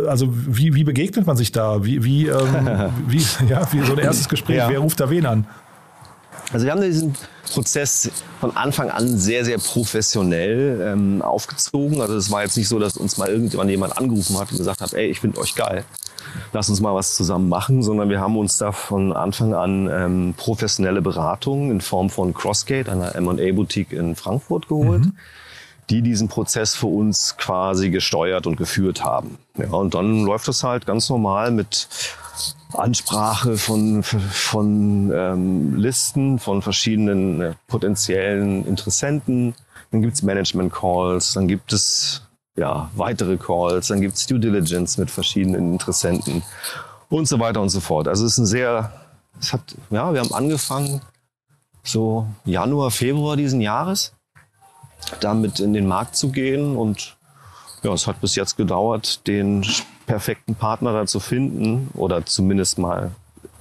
also 0.07 0.27
wie, 0.31 0.75
wie 0.75 0.83
begegnet 0.83 1.25
man 1.25 1.37
sich 1.37 1.51
da? 1.51 1.83
Wie, 1.85 2.03
wie, 2.03 2.27
ähm, 2.27 2.91
wie, 3.07 3.23
ja, 3.47 3.61
wie 3.71 3.81
so 3.85 3.93
ein 3.93 3.99
erstes 3.99 4.27
Gespräch, 4.27 4.57
Ja. 4.57 4.69
wer 4.69 4.79
ruft 4.79 4.99
da 4.99 5.09
wen 5.09 5.25
an? 5.25 5.47
Also 6.53 6.65
wir 6.65 6.71
haben 6.71 6.81
diesen 6.81 7.15
Prozess 7.51 8.11
von 8.39 8.55
Anfang 8.55 8.91
an 8.91 9.17
sehr, 9.17 9.43
sehr 9.43 9.57
professionell 9.57 10.81
ähm, 10.93 11.21
aufgezogen. 11.23 11.99
Also 11.99 12.15
es 12.15 12.29
war 12.29 12.43
jetzt 12.43 12.55
nicht 12.55 12.67
so, 12.67 12.77
dass 12.77 12.95
uns 12.95 13.17
mal 13.17 13.27
irgendwann 13.27 13.67
jemand 13.69 13.97
angerufen 13.97 14.37
hat 14.37 14.51
und 14.51 14.59
gesagt 14.59 14.81
hat, 14.81 14.93
ey, 14.93 15.07
ich 15.07 15.19
finde 15.19 15.39
euch 15.39 15.55
geil, 15.55 15.83
lass 16.53 16.69
uns 16.69 16.79
mal 16.79 16.93
was 16.93 17.15
zusammen 17.15 17.49
machen, 17.49 17.81
sondern 17.81 18.09
wir 18.09 18.21
haben 18.21 18.37
uns 18.37 18.57
da 18.57 18.71
von 18.71 19.13
Anfang 19.13 19.55
an 19.55 19.89
ähm, 19.91 20.33
professionelle 20.37 21.01
Beratung 21.01 21.71
in 21.71 21.81
Form 21.81 22.11
von 22.11 22.35
Crossgate, 22.35 22.89
einer 22.89 23.15
M&A-Boutique 23.15 23.91
in 23.91 24.15
Frankfurt 24.15 24.67
geholt. 24.67 25.03
die 25.89 26.01
diesen 26.01 26.29
Prozess 26.29 26.75
für 26.75 26.87
uns 26.87 27.35
quasi 27.35 27.89
gesteuert 27.89 28.47
und 28.47 28.55
geführt 28.55 29.03
haben. 29.03 29.37
Ja, 29.57 29.69
und 29.71 29.93
dann 29.93 30.23
läuft 30.23 30.47
es 30.47 30.63
halt 30.63 30.85
ganz 30.85 31.09
normal 31.09 31.51
mit 31.51 31.89
Ansprache 32.73 33.57
von, 33.57 34.03
von 34.03 35.11
ähm, 35.13 35.75
Listen 35.75 36.39
von 36.39 36.61
verschiedenen 36.61 37.41
äh, 37.41 37.53
potenziellen 37.67 38.65
Interessenten. 38.65 39.53
Dann 39.91 40.01
gibt's 40.01 40.23
Management-Calls, 40.23 41.33
dann 41.33 41.47
gibt 41.47 41.71
es 41.71 42.23
ja, 42.55 42.89
weitere 42.95 43.37
Calls, 43.37 43.87
dann 43.87 44.01
gibt's 44.01 44.25
Due 44.25 44.39
Diligence 44.39 44.97
mit 44.97 45.11
verschiedenen 45.11 45.73
Interessenten 45.73 46.43
und 47.09 47.27
so 47.27 47.39
weiter 47.39 47.61
und 47.61 47.69
so 47.69 47.79
fort. 47.79 48.07
Also 48.07 48.25
es 48.25 48.33
ist 48.33 48.37
ein 48.39 48.45
sehr, 48.45 48.91
es 49.39 49.53
hat, 49.53 49.75
ja, 49.89 50.13
wir 50.13 50.19
haben 50.21 50.33
angefangen 50.33 51.01
so 51.83 52.27
Januar, 52.45 52.91
Februar 52.91 53.35
diesen 53.35 53.61
Jahres 53.61 54.13
damit 55.19 55.59
in 55.59 55.73
den 55.73 55.87
Markt 55.87 56.15
zu 56.15 56.29
gehen 56.29 56.75
und 56.75 57.17
ja, 57.83 57.91
es 57.91 58.07
hat 58.07 58.21
bis 58.21 58.35
jetzt 58.35 58.55
gedauert, 58.55 59.27
den 59.27 59.65
perfekten 60.05 60.55
Partner 60.55 60.93
da 60.93 61.05
zu 61.05 61.19
finden 61.19 61.89
oder 61.93 62.25
zumindest 62.25 62.77
mal 62.77 63.11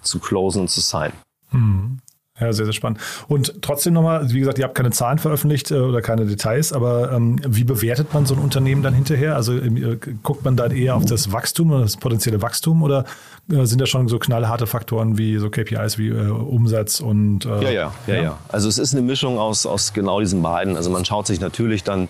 zu 0.03 0.19
closen 0.19 0.63
und 0.63 0.69
zu 0.69 0.81
signen. 0.81 1.13
Mhm. 1.51 1.99
Ja, 2.41 2.53
sehr, 2.53 2.65
sehr 2.65 2.73
spannend. 2.73 2.99
Und 3.29 3.63
trotzdem 3.63 3.93
nochmal, 3.93 4.33
wie 4.33 4.41
gesagt, 4.41 4.59
ihr 4.59 4.65
habt 4.65 4.75
keine 4.75 4.91
Zahlen 4.91 5.19
veröffentlicht 5.19 5.71
äh, 5.71 5.75
oder 5.75 6.01
keine 6.01 6.25
Details, 6.25 6.73
aber 6.73 7.13
ähm, 7.13 7.39
wie 7.47 7.63
bewertet 7.63 8.15
man 8.15 8.25
so 8.25 8.35
ein 8.35 8.41
Unternehmen 8.41 8.83
dann 8.83 8.95
hinterher? 8.95 9.37
Also 9.37 9.55
äh, 9.55 9.99
guckt 10.23 10.45
man 10.45 10.57
dann 10.57 10.73
eher 10.73 10.97
auf 10.97 11.05
das 11.05 11.31
Wachstum 11.31 11.71
oder 11.71 11.83
das 11.83 11.99
potenzielle 11.99 12.41
Wachstum 12.41 12.83
oder 12.83 13.05
äh, 13.51 13.65
sind 13.67 13.81
da 13.81 13.87
schon 13.87 14.09
so 14.09 14.19
knallharte 14.19 14.67
Faktoren 14.67 15.19
wie 15.19 15.37
so 15.37 15.51
KPIs 15.51 15.99
wie 15.99 16.09
äh, 16.09 16.31
Umsatz 16.31 17.01
und 17.01 17.45
äh, 17.45 17.65
Ja, 17.65 17.71
ja, 17.71 17.93
ja, 18.07 18.15
ja. 18.15 18.39
Also 18.49 18.69
es 18.69 18.79
ist 18.79 18.95
eine 18.95 19.03
Mischung 19.03 19.39
aus, 19.39 19.67
aus 19.67 19.93
genau 19.93 20.19
diesen 20.21 20.43
beiden. 20.43 20.77
Also 20.77 20.89
man 20.89 21.05
schaut 21.05 21.27
sich 21.27 21.39
natürlich 21.39 21.85
dann 21.85 22.09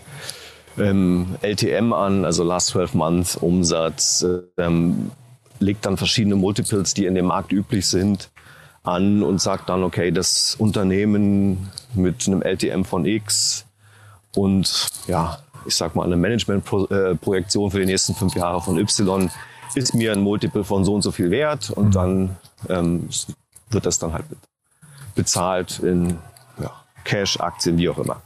ähm, 0.78 1.36
LTM 1.42 1.92
an, 1.92 2.24
also 2.24 2.44
Last 2.44 2.68
12 2.68 2.94
Months 2.94 3.36
Umsatz, 3.36 4.24
ähm, 4.58 5.10
legt 5.58 5.86
dann 5.86 5.96
verschiedene 5.96 6.36
Multiples, 6.36 6.94
die 6.94 7.06
in 7.06 7.14
dem 7.14 7.26
Markt 7.26 7.52
üblich 7.52 7.86
sind, 7.86 8.30
an 8.82 9.22
und 9.22 9.40
sagt 9.40 9.68
dann, 9.68 9.84
okay, 9.84 10.10
das 10.10 10.56
Unternehmen 10.56 11.70
mit 11.94 12.26
einem 12.26 12.42
LTM 12.42 12.84
von 12.84 13.04
X 13.04 13.64
und 14.34 14.88
ja, 15.06 15.38
ich 15.66 15.76
sag 15.76 15.94
mal 15.94 16.04
eine 16.04 16.16
Management-Projektion 16.16 17.70
für 17.70 17.78
die 17.78 17.86
nächsten 17.86 18.14
fünf 18.14 18.34
Jahre 18.34 18.60
von 18.60 18.78
Y 18.78 19.30
ist 19.74 19.94
mir 19.94 20.12
ein 20.12 20.20
Multiple 20.20 20.64
von 20.64 20.84
so 20.84 20.94
und 20.94 21.02
so 21.02 21.12
viel 21.12 21.30
wert 21.30 21.70
und 21.70 21.94
dann 21.94 22.36
ähm, 22.68 23.08
wird 23.70 23.86
das 23.86 23.98
dann 23.98 24.12
halt 24.12 24.24
bezahlt 25.14 25.78
in 25.78 26.18
ja, 26.60 26.70
Cash, 27.04 27.40
Aktien, 27.40 27.78
wie 27.78 27.88
auch 27.88 27.98
immer. 27.98 28.20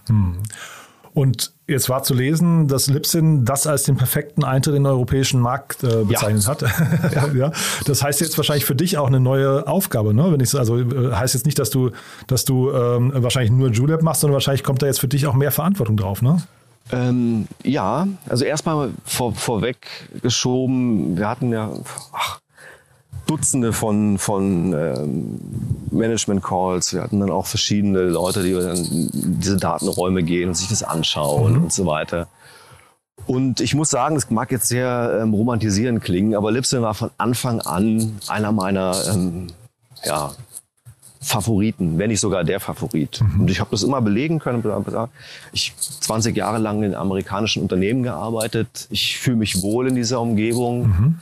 Und 1.17 1.53
jetzt 1.67 1.89
war 1.89 2.03
zu 2.03 2.13
lesen, 2.13 2.69
dass 2.69 2.89
Lipsin 2.89 3.47
das 3.47 3.67
als 3.67 3.85
den 3.85 3.97
perfekten 3.97 4.45
Eintritt 4.45 4.75
in 4.77 4.83
den 4.83 4.93
europäischen 4.93 5.41
Markt 5.41 5.83
äh, 5.83 6.05
bezeichnet 6.05 6.47
hat. 6.47 6.63
ja. 7.35 7.53
Das 7.87 8.03
heißt 8.03 8.21
jetzt 8.21 8.37
wahrscheinlich 8.37 8.67
für 8.67 8.75
dich 8.75 8.99
auch 8.99 9.07
eine 9.07 9.19
neue 9.19 9.67
Aufgabe, 9.67 10.13
ne? 10.13 10.31
Wenn 10.31 10.41
ich 10.41 10.51
so- 10.51 10.59
also 10.59 10.79
äh, 10.79 11.15
heißt 11.15 11.33
jetzt 11.33 11.47
nicht, 11.47 11.59
dass 11.59 11.71
du, 11.71 11.91
dass 12.27 12.45
du 12.45 12.71
ähm, 12.71 13.13
wahrscheinlich 13.15 13.51
nur 13.51 13.71
Julep 13.71 14.03
machst, 14.03 14.21
sondern 14.21 14.35
wahrscheinlich 14.35 14.63
kommt 14.63 14.83
da 14.83 14.87
jetzt 14.89 15.01
für 15.01 15.09
dich 15.09 15.27
auch 15.27 15.33
mehr 15.33 15.53
Verantwortung 15.53 15.97
drauf, 15.97 16.21
ne? 16.21 16.43
Ähm, 16.93 17.49
ja, 17.65 18.07
also 18.29 18.45
erstmal 18.45 18.91
vor, 19.07 19.35
vorweg 19.35 19.79
geschoben, 20.21 21.17
wir 21.17 21.31
hatten 21.31 21.51
ja 21.51 21.71
ach, 22.13 22.41
Dutzende 23.27 23.73
von, 23.73 24.19
von 24.19 24.73
ähm, 24.73 25.41
Management-Calls. 25.91 26.95
Wir 26.95 27.03
hatten 27.03 27.21
dann 27.21 27.31
auch 27.31 27.47
verschiedene 27.47 28.03
Leute, 28.03 28.43
die 28.43 28.53
dann 28.53 28.77
in 28.77 29.41
diese 29.41 29.57
Datenräume 29.57 30.23
gehen 30.23 30.49
und 30.49 30.55
sich 30.55 30.69
das 30.69 30.83
anschauen 30.83 31.57
und 31.57 31.73
so 31.73 31.87
weiter. 31.87 32.29
Und 33.27 33.61
ich 33.61 33.75
muss 33.75 33.91
sagen, 33.91 34.15
das 34.15 34.31
mag 34.31 34.53
jetzt 34.53 34.69
sehr 34.69 35.21
ähm, 35.23 35.35
romantisierend 35.35 36.03
klingen, 36.03 36.35
aber 36.35 36.53
Lipson 36.53 36.83
war 36.83 36.95
von 36.95 37.11
Anfang 37.19 37.61
an 37.61 38.19
einer 38.29 38.53
meiner 38.53 38.95
ähm, 39.13 39.49
ja, 40.05 40.33
Favoriten, 41.21 41.99
wenn 41.99 42.11
nicht 42.11 42.21
sogar 42.21 42.45
der 42.45 42.61
Favorit. 42.61 43.21
Und 43.39 43.51
ich 43.51 43.59
habe 43.59 43.71
das 43.73 43.83
immer 43.83 44.01
belegen 44.01 44.39
können. 44.39 44.63
Ich 45.53 45.75
20 45.77 46.37
Jahre 46.37 46.59
lang 46.59 46.85
in 46.85 46.95
amerikanischen 46.95 47.63
Unternehmen 47.63 48.05
gearbeitet. 48.05 48.87
Ich 48.91 49.19
fühle 49.19 49.37
mich 49.37 49.61
wohl 49.63 49.89
in 49.89 49.97
dieser 49.97 50.21
Umgebung. 50.21 51.19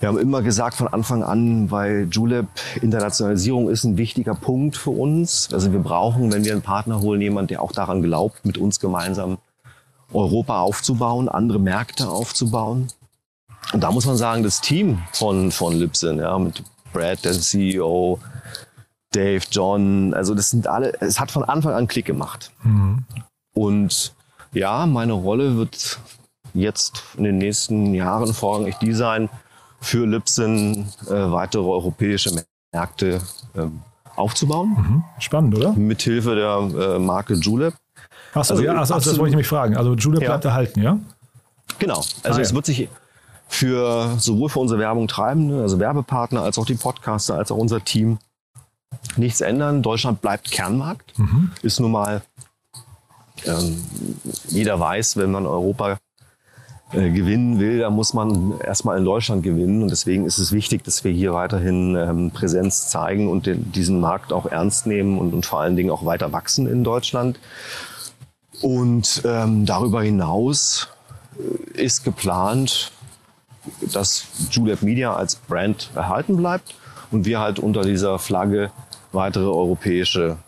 Wir 0.00 0.08
haben 0.08 0.18
immer 0.18 0.40
gesagt 0.40 0.76
von 0.76 0.88
Anfang 0.88 1.22
an, 1.22 1.70
weil 1.70 2.08
Julep 2.10 2.48
Internationalisierung 2.80 3.68
ist 3.68 3.84
ein 3.84 3.98
wichtiger 3.98 4.34
Punkt 4.34 4.78
für 4.78 4.90
uns. 4.90 5.52
Also 5.52 5.72
wir 5.72 5.80
brauchen, 5.80 6.32
wenn 6.32 6.42
wir 6.42 6.52
einen 6.52 6.62
Partner 6.62 7.00
holen, 7.00 7.20
jemand, 7.20 7.50
der 7.50 7.60
auch 7.60 7.72
daran 7.72 8.00
glaubt, 8.00 8.46
mit 8.46 8.56
uns 8.56 8.80
gemeinsam 8.80 9.36
Europa 10.10 10.60
aufzubauen, 10.60 11.28
andere 11.28 11.60
Märkte 11.60 12.08
aufzubauen. 12.08 12.88
Und 13.74 13.82
da 13.82 13.92
muss 13.92 14.06
man 14.06 14.16
sagen, 14.16 14.42
das 14.42 14.62
Team 14.62 15.00
von, 15.12 15.52
von 15.52 15.76
Lipsin, 15.76 16.18
ja, 16.18 16.38
mit 16.38 16.64
Brad, 16.94 17.22
der 17.24 17.32
CEO, 17.32 18.18
Dave, 19.12 19.44
John, 19.50 20.14
also 20.14 20.34
das 20.34 20.48
sind 20.48 20.66
alle, 20.66 20.94
es 21.00 21.20
hat 21.20 21.30
von 21.30 21.44
Anfang 21.44 21.74
an 21.74 21.88
Klick 21.88 22.06
gemacht. 22.06 22.52
Mhm. 22.62 23.04
Und 23.52 24.14
ja, 24.52 24.86
meine 24.86 25.12
Rolle 25.12 25.56
wird 25.56 26.00
jetzt 26.54 27.02
in 27.18 27.24
den 27.24 27.36
nächsten 27.36 27.92
Jahren 27.94 28.32
vorrangig 28.32 28.76
die 28.78 28.94
sein, 28.94 29.28
für 29.80 30.06
Lipsin 30.06 30.86
äh, 31.06 31.10
weitere 31.10 31.62
europäische 31.62 32.30
Märkte 32.72 33.20
ähm, 33.56 33.80
aufzubauen. 34.16 34.70
Mhm. 34.70 35.04
Spannend, 35.18 35.56
oder? 35.56 35.72
Mithilfe 35.72 36.34
der 36.34 36.94
äh, 36.96 36.98
Marke 36.98 37.34
Julep. 37.34 37.74
Achso, 38.34 38.54
also, 38.54 38.64
ja, 38.64 38.74
also, 38.74 38.94
das 38.94 39.06
wollte 39.06 39.24
ich 39.24 39.30
nämlich 39.30 39.48
fragen. 39.48 39.76
Also 39.76 39.94
Julep 39.94 40.22
ja. 40.22 40.28
bleibt 40.28 40.44
erhalten, 40.44 40.82
ja? 40.82 40.98
Genau. 41.78 41.98
Also 42.22 42.38
ah, 42.38 42.40
es 42.40 42.50
ja. 42.50 42.54
wird 42.54 42.66
sich 42.66 42.88
für 43.48 44.16
sowohl 44.18 44.48
für 44.48 44.60
unsere 44.60 44.78
Werbung 44.78 45.08
treibende, 45.08 45.62
also 45.62 45.78
Werbepartner, 45.80 46.42
als 46.42 46.58
auch 46.58 46.66
die 46.66 46.74
Podcaster, 46.74 47.34
als 47.34 47.50
auch 47.50 47.56
unser 47.56 47.84
Team 47.84 48.18
nichts 49.16 49.40
ändern. 49.40 49.82
Deutschland 49.82 50.20
bleibt 50.20 50.50
Kernmarkt. 50.50 51.18
Mhm. 51.18 51.50
Ist 51.62 51.80
nun 51.80 51.92
mal, 51.92 52.22
ähm, 53.44 53.82
jeder 54.48 54.78
weiß, 54.78 55.16
wenn 55.16 55.32
man 55.32 55.46
Europa 55.46 55.98
äh, 56.92 57.10
gewinnen 57.10 57.60
will, 57.60 57.78
dann 57.78 57.94
muss 57.94 58.14
man 58.14 58.58
erstmal 58.60 58.98
in 58.98 59.04
Deutschland 59.04 59.44
gewinnen. 59.44 59.82
Und 59.82 59.90
deswegen 59.90 60.26
ist 60.26 60.38
es 60.38 60.50
wichtig, 60.50 60.82
dass 60.82 61.04
wir 61.04 61.12
hier 61.12 61.32
weiterhin 61.32 61.94
ähm, 61.94 62.30
Präsenz 62.32 62.88
zeigen 62.88 63.28
und 63.28 63.46
den, 63.46 63.70
diesen 63.70 64.00
Markt 64.00 64.32
auch 64.32 64.46
ernst 64.46 64.86
nehmen 64.86 65.18
und, 65.18 65.32
und, 65.32 65.46
vor 65.46 65.60
allen 65.60 65.76
Dingen 65.76 65.90
auch 65.90 66.04
weiter 66.04 66.32
wachsen 66.32 66.66
in 66.66 66.82
Deutschland. 66.82 67.38
Und 68.60 69.22
ähm, 69.24 69.66
darüber 69.66 70.02
hinaus 70.02 70.88
äh, 71.38 71.80
ist 71.80 72.02
geplant, 72.02 72.90
dass 73.92 74.26
Julep 74.50 74.82
Media 74.82 75.14
als 75.14 75.36
Brand 75.36 75.90
erhalten 75.94 76.36
bleibt 76.36 76.74
und 77.12 77.24
wir 77.24 77.38
halt 77.38 77.58
unter 77.60 77.82
dieser 77.82 78.18
Flagge 78.18 78.72
weitere 79.12 79.44
europäische 79.44 80.38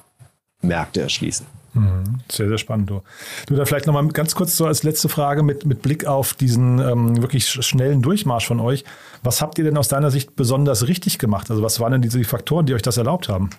Märkte 0.61 1.03
erschließen. 1.03 1.47
Mhm. 1.75 2.21
Sehr, 2.31 2.49
sehr 2.49 2.59
spannend. 2.59 2.91
Du, 2.91 3.03
du 3.47 3.57
da 3.57 3.65
vielleicht 3.65 3.87
nochmal 3.87 4.07
ganz 4.09 4.35
kurz 4.35 4.57
so 4.57 4.67
als 4.67 4.83
letzte 4.83 5.09
Frage 5.09 5.43
mit, 5.43 5.65
mit 5.65 5.83
Blick 5.83 6.07
auf 6.07 6.35
diesen 6.35 6.79
ähm, 6.79 7.23
wirklich 7.23 7.49
schnellen 7.49 8.03
Durchmarsch 8.03 8.47
von 8.47 8.61
euch. 8.61 8.85
Was 9.23 9.41
habt 9.41 9.59
ihr 9.59 9.65
denn 9.65 9.79
aus 9.79 9.89
deiner 9.89 10.11
Sicht 10.11 10.37
besonders 10.37 10.87
richtig 10.87 11.19
gemacht? 11.19 11.51
Also 11.51 11.63
was 11.63 11.81
waren 11.81 11.93
denn 11.93 12.03
diese 12.03 12.23
Faktoren, 12.25 12.67
die 12.67 12.75
euch 12.75 12.83
das 12.83 12.99
erlaubt 12.99 13.29
haben? 13.29 13.51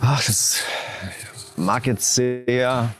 Ach, 0.00 0.22
das 0.24 0.60
mag 1.56 1.86
jetzt 1.86 2.14
sehr 2.14 2.90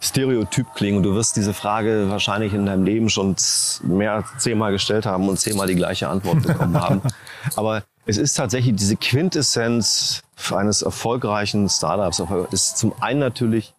stereotyp 0.00 0.66
klingen 0.74 0.98
und 0.98 1.02
du 1.02 1.14
wirst 1.14 1.36
diese 1.36 1.52
Frage 1.52 2.06
wahrscheinlich 2.08 2.54
in 2.54 2.64
deinem 2.64 2.84
Leben 2.84 3.10
schon 3.10 3.36
mehr 3.82 4.14
als 4.14 4.26
zehnmal 4.38 4.72
gestellt 4.72 5.04
haben 5.04 5.28
und 5.28 5.38
zehnmal 5.38 5.66
die 5.66 5.74
gleiche 5.74 6.08
Antwort 6.08 6.42
bekommen 6.42 6.80
haben. 6.80 7.02
Aber 7.56 7.82
es 8.06 8.16
ist 8.16 8.34
tatsächlich 8.34 8.76
diese 8.76 8.96
Quintessenz 8.96 10.22
eines 10.52 10.82
erfolgreichen 10.82 11.68
Startups. 11.68 12.22
Ist 12.52 12.78
zum 12.78 12.92
einen 13.00 13.20
natürlich 13.20 13.74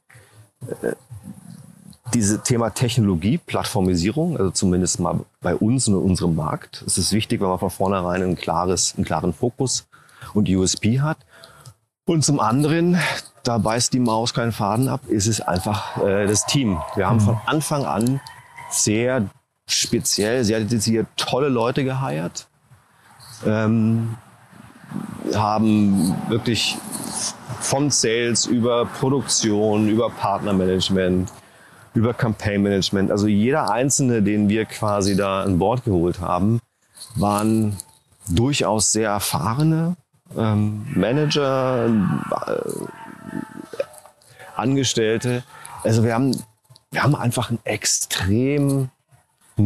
äh, 0.62 0.93
diese 2.13 2.41
Thema 2.41 2.71
Technologie, 2.71 3.38
Plattformisierung, 3.38 4.38
also 4.38 4.52
zumindest 4.52 5.00
mal 5.00 5.21
bei 5.39 5.56
uns 5.56 5.88
und 5.88 5.95
in 5.95 6.02
unserem 6.02 6.36
Markt. 6.36 6.84
Es 6.86 6.97
ist 6.97 7.13
wichtig, 7.13 7.41
wenn 7.41 7.47
man 7.47 7.60
von 7.60 7.69
vornherein 7.69 8.21
ein 8.21 8.36
klares, 8.36 8.95
einen 8.95 9.06
klaren 9.06 9.34
Fokus 9.34 9.88
und 10.34 10.50
USP 10.50 11.00
hat. 11.00 11.17
Und 12.06 12.26
zum 12.26 12.39
anderen, 12.39 13.00
da 13.43 13.58
beißt 13.58 13.93
die 13.93 14.00
Maus 14.00 14.34
keinen 14.34 14.52
Faden 14.52 14.89
ab, 14.89 15.02
ist 15.08 15.28
es 15.28 15.39
einfach 15.39 15.97
äh, 16.04 16.28
das 16.28 16.45
Team. 16.45 16.82
Wir 16.95 17.08
haben 17.08 17.17
mhm. 17.17 17.21
von 17.21 17.38
Anfang 17.45 17.86
an 17.86 18.19
sehr 18.69 19.30
speziell, 19.67 20.43
sehr 20.43 20.60
dediziert 20.60 21.08
tolle 21.15 21.47
Leute 21.47 21.84
geheiert 21.84 22.47
ähm, 23.45 24.17
haben 25.34 26.15
wirklich 26.30 26.77
von 27.60 27.91
Sales 27.91 28.45
über 28.45 28.86
Produktion, 28.86 29.88
über 29.89 30.10
Partnermanagement, 30.10 31.32
über 31.93 32.13
Campaign 32.13 32.63
Management, 32.63 33.12
also 33.12 33.27
jeder 33.27 33.71
einzelne, 33.71 34.21
den 34.21 34.49
wir 34.49 34.65
quasi 34.65 35.15
da 35.15 35.43
an 35.43 35.60
Bord 35.60 35.84
geholt 35.84 36.19
haben, 36.19 36.60
waren 37.15 37.77
durchaus 38.30 38.91
sehr 38.91 39.10
erfahrene 39.10 39.95
ähm, 40.38 40.86
Manager, 40.95 41.88
äh, 42.47 42.62
Angestellte. 44.56 45.43
Also 45.84 46.04
wir 46.04 46.13
haben, 46.13 46.36
wir 46.91 47.04
haben 47.04 47.15
einfach 47.15 47.49
ein 47.49 47.60
extrem 47.63 48.89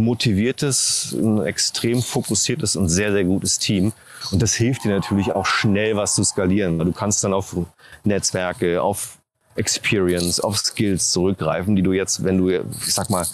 motiviertes, 0.03 1.15
ein 1.17 1.41
extrem 1.43 2.01
fokussiertes 2.01 2.75
und 2.75 2.89
sehr, 2.89 3.11
sehr 3.11 3.23
gutes 3.23 3.59
Team. 3.59 3.93
Und 4.31 4.41
das 4.41 4.53
hilft 4.53 4.83
dir 4.83 4.91
natürlich 4.91 5.31
auch 5.31 5.45
schnell 5.45 5.95
was 5.95 6.15
zu 6.15 6.23
skalieren. 6.23 6.79
Du 6.79 6.91
kannst 6.91 7.23
dann 7.23 7.33
auf 7.33 7.55
Netzwerke, 8.03 8.81
auf 8.81 9.19
Experience, 9.55 10.39
auf 10.39 10.57
Skills 10.57 11.11
zurückgreifen, 11.11 11.75
die 11.75 11.81
du 11.81 11.93
jetzt, 11.93 12.23
wenn 12.23 12.37
du, 12.37 12.49
ich 12.49 12.93
sag 12.93 13.09
mal, 13.09 13.25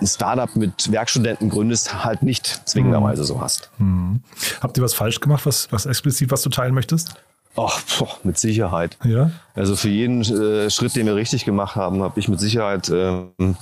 ein 0.00 0.06
Startup 0.06 0.54
mit 0.56 0.90
Werkstudenten 0.90 1.50
gründest, 1.50 2.04
halt 2.04 2.22
nicht 2.22 2.68
zwingenderweise 2.68 3.22
mhm. 3.22 3.26
so 3.26 3.40
hast. 3.40 3.70
Mhm. 3.78 4.22
Habt 4.60 4.76
ihr 4.76 4.82
was 4.82 4.94
falsch 4.94 5.20
gemacht, 5.20 5.46
was, 5.46 5.70
was 5.70 5.86
explizit, 5.86 6.30
was 6.30 6.42
du 6.42 6.50
teilen 6.50 6.74
möchtest? 6.74 7.14
Ach, 7.56 7.80
boah, 7.98 8.18
mit 8.24 8.38
Sicherheit. 8.38 8.98
Ja. 9.04 9.30
Also 9.54 9.76
für 9.76 9.88
jeden 9.88 10.22
äh, 10.22 10.70
Schritt, 10.70 10.96
den 10.96 11.06
wir 11.06 11.14
richtig 11.14 11.44
gemacht 11.44 11.76
haben, 11.76 12.02
habe 12.02 12.18
ich 12.18 12.28
mit 12.28 12.40
Sicherheit 12.40 12.90
ähm, 12.92 13.56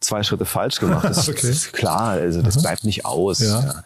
zwei 0.00 0.22
Schritte 0.22 0.44
falsch 0.44 0.80
gemacht. 0.80 1.04
Das 1.04 1.28
okay. 1.28 1.48
ist 1.48 1.72
klar, 1.72 2.10
also 2.10 2.42
das 2.42 2.56
Aha. 2.56 2.62
bleibt 2.62 2.84
nicht 2.84 3.04
aus. 3.04 3.40
Ja. 3.40 3.60
Ja. 3.60 3.84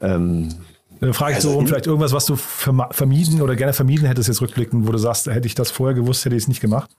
Ähm, 0.00 0.54
dann 1.00 1.12
frage 1.12 1.32
ich 1.32 1.36
also 1.36 1.52
so 1.52 1.58
um 1.58 1.66
vielleicht 1.66 1.86
irgendwas, 1.86 2.12
was 2.12 2.24
du 2.26 2.36
vermieden 2.36 3.42
oder 3.42 3.54
gerne 3.54 3.72
vermieden 3.72 4.06
hättest 4.06 4.28
jetzt 4.28 4.40
rückblickend, 4.40 4.86
wo 4.86 4.92
du 4.92 4.98
sagst, 4.98 5.26
hätte 5.26 5.46
ich 5.46 5.54
das 5.54 5.70
vorher 5.70 5.94
gewusst, 5.94 6.24
hätte 6.24 6.36
ich 6.36 6.44
es 6.44 6.48
nicht 6.48 6.60
gemacht? 6.60 6.90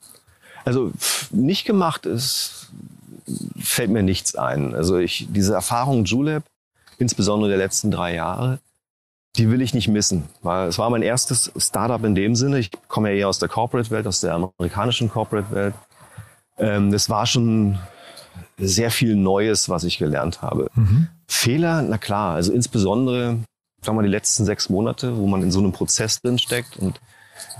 Also 0.64 0.92
nicht 1.30 1.64
gemacht 1.64 2.06
ist, 2.06 2.68
fällt 3.58 3.90
mir 3.90 4.02
nichts 4.02 4.36
ein. 4.36 4.74
Also 4.74 4.98
ich, 4.98 5.26
diese 5.30 5.54
Erfahrung 5.54 6.04
Julep, 6.04 6.44
insbesondere 6.98 7.48
der 7.48 7.58
letzten 7.58 7.90
drei 7.90 8.14
Jahre, 8.14 8.60
die 9.36 9.50
will 9.50 9.62
ich 9.62 9.74
nicht 9.74 9.88
missen, 9.88 10.24
weil 10.42 10.68
es 10.68 10.78
war 10.78 10.90
mein 10.90 11.02
erstes 11.02 11.52
Startup 11.56 12.02
in 12.04 12.14
dem 12.14 12.34
Sinne. 12.34 12.58
Ich 12.58 12.70
komme 12.88 13.10
ja 13.10 13.16
eher 13.16 13.28
aus 13.28 13.38
der 13.38 13.48
Corporate-Welt, 13.48 14.06
aus 14.06 14.20
der 14.20 14.34
amerikanischen 14.34 15.10
Corporate-Welt. 15.10 15.74
Ähm, 16.58 16.90
das 16.90 17.08
war 17.08 17.26
schon 17.26 17.78
sehr 18.58 18.90
viel 18.90 19.14
Neues, 19.16 19.68
was 19.68 19.84
ich 19.84 19.98
gelernt 19.98 20.42
habe. 20.42 20.70
Mhm. 20.74 21.08
Fehler, 21.26 21.82
na 21.82 21.98
klar, 21.98 22.34
also 22.34 22.52
insbesondere, 22.52 23.26
sagen 23.26 23.44
wir 23.82 23.92
mal, 23.94 24.02
die 24.02 24.08
letzten 24.08 24.44
sechs 24.44 24.68
Monate, 24.68 25.16
wo 25.16 25.26
man 25.26 25.42
in 25.42 25.50
so 25.50 25.58
einem 25.58 25.72
Prozess 25.72 26.20
drin 26.20 26.38
steckt 26.38 26.76
und 26.76 27.00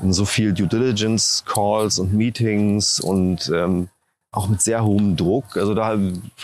in 0.02 0.12
so 0.12 0.24
viel 0.24 0.52
Due 0.52 0.66
Diligence 0.66 1.44
Calls 1.46 1.98
und 1.98 2.12
Meetings 2.14 3.00
und 3.00 3.50
ähm, 3.54 3.88
auch 4.30 4.48
mit 4.48 4.60
sehr 4.60 4.84
hohem 4.84 5.16
Druck. 5.16 5.56
Also 5.56 5.74
da, 5.74 5.96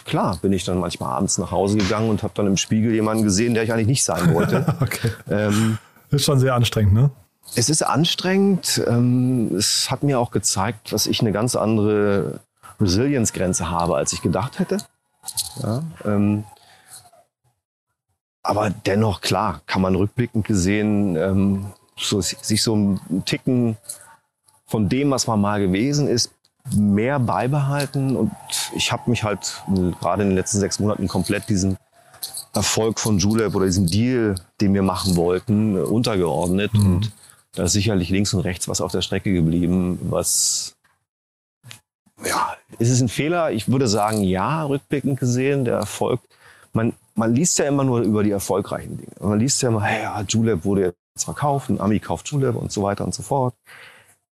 klar, 0.05 0.39
bin 0.41 0.53
ich 0.53 0.65
dann 0.65 0.79
manchmal 0.79 1.13
abends 1.13 1.39
nach 1.39 1.51
Hause 1.51 1.79
gegangen 1.79 2.09
und 2.09 2.23
habe 2.23 2.33
dann 2.35 2.47
im 2.47 2.57
Spiegel 2.57 2.95
jemanden 2.95 3.25
gesehen, 3.25 3.55
der 3.55 3.63
ich 3.63 3.73
eigentlich 3.73 3.87
nicht 3.87 4.05
sein 4.05 4.35
wollte. 4.35 4.67
okay. 4.81 5.11
Ähm, 5.31 5.79
ist 6.11 6.25
schon 6.25 6.39
sehr 6.39 6.55
anstrengend, 6.55 6.95
ne? 6.95 7.11
Es 7.57 7.69
ist 7.69 7.83
anstrengend. 7.83 8.83
Ähm, 8.87 9.55
es 9.57 9.91
hat 9.91 10.03
mir 10.03 10.19
auch 10.19 10.31
gezeigt, 10.31 10.93
dass 10.93 11.07
ich 11.07 11.21
eine 11.21 11.33
ganz 11.33 11.57
andere 11.57 12.41
Resilience-Grenze 12.85 13.71
habe, 13.71 13.97
als 13.97 14.13
ich 14.13 14.23
gedacht 14.23 14.59
hätte. 14.59 14.79
Ja, 15.63 15.83
ähm, 16.05 16.45
aber 18.43 18.71
dennoch, 18.71 19.23
klar, 19.23 19.63
kann 19.67 19.83
man 19.83 19.95
rückblickend 19.95 20.47
gesehen 20.47 21.17
ähm, 21.17 21.73
so, 21.97 22.21
sich 22.21 22.63
so 22.63 22.77
ein 22.77 23.25
Ticken 23.25 23.77
von 24.67 24.89
dem, 24.89 25.11
was 25.11 25.27
man 25.27 25.41
mal 25.41 25.61
gewesen 25.61 26.09
ist, 26.09 26.31
mehr 26.75 27.19
beibehalten. 27.19 28.17
Und 28.17 28.33
ich 28.75 28.93
habe 28.93 29.11
mich 29.11 29.25
halt 29.25 29.63
gerade 30.01 30.23
in 30.23 30.31
den 30.31 30.37
letzten 30.37 30.59
sechs 30.59 30.79
Monaten 30.79 31.09
komplett 31.09 31.49
diesen 31.49 31.77
Erfolg 32.53 33.01
von 33.01 33.19
Julep 33.19 33.55
oder 33.55 33.67
diesen 33.67 33.87
Deal, 33.87 34.35
den 34.61 34.75
wir 34.75 34.83
machen 34.83 35.17
wollten, 35.17 35.79
untergeordnet. 35.79 36.73
Mhm. 36.75 36.87
Und 36.87 37.13
da 37.55 37.65
ist 37.65 37.73
sicherlich 37.73 38.11
links 38.11 38.35
und 38.35 38.41
rechts 38.41 38.69
was 38.69 38.81
auf 38.81 38.93
der 38.93 39.03
Strecke 39.03 39.33
geblieben, 39.33 39.99
was 40.03 40.75
ist 42.79 42.91
es 42.91 43.01
ein 43.01 43.09
Fehler? 43.09 43.53
Ich 43.53 43.69
würde 43.69 43.87
sagen, 43.89 44.23
ja, 44.23 44.65
rückblickend 44.65 45.19
gesehen, 45.19 45.65
der 45.65 45.77
Erfolg. 45.77 46.21
Man, 46.73 46.93
man 47.15 47.35
liest 47.35 47.59
ja 47.59 47.67
immer 47.67 47.85
nur 47.85 48.01
über 48.01 48.23
die 48.23 48.31
erfolgreichen 48.31 48.99
Dinge. 48.99 49.13
Man 49.21 49.39
liest 49.39 49.63
ja 49.63 49.69
immer, 49.69 49.83
hey, 49.83 50.03
ja, 50.03 50.21
Julep 50.29 50.65
wurde 50.65 50.83
jetzt 50.83 51.25
verkauft, 51.25 51.71
ein 51.71 51.81
Ami 51.81 52.01
kauft 52.01 52.29
Julep 52.29 52.57
und 52.57 52.73
so 52.73 52.83
weiter 52.83 53.05
und 53.05 53.15
so 53.15 53.23
fort. 53.23 53.55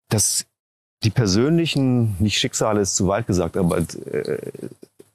Das, 0.10 0.45
die 1.04 1.10
persönlichen, 1.10 2.15
nicht 2.19 2.38
Schicksale 2.38 2.82
ist 2.82 2.95
zu 2.95 3.08
weit 3.08 3.28
gesagt, 3.28 3.58
aber 3.58 3.78
äh, 3.78 4.38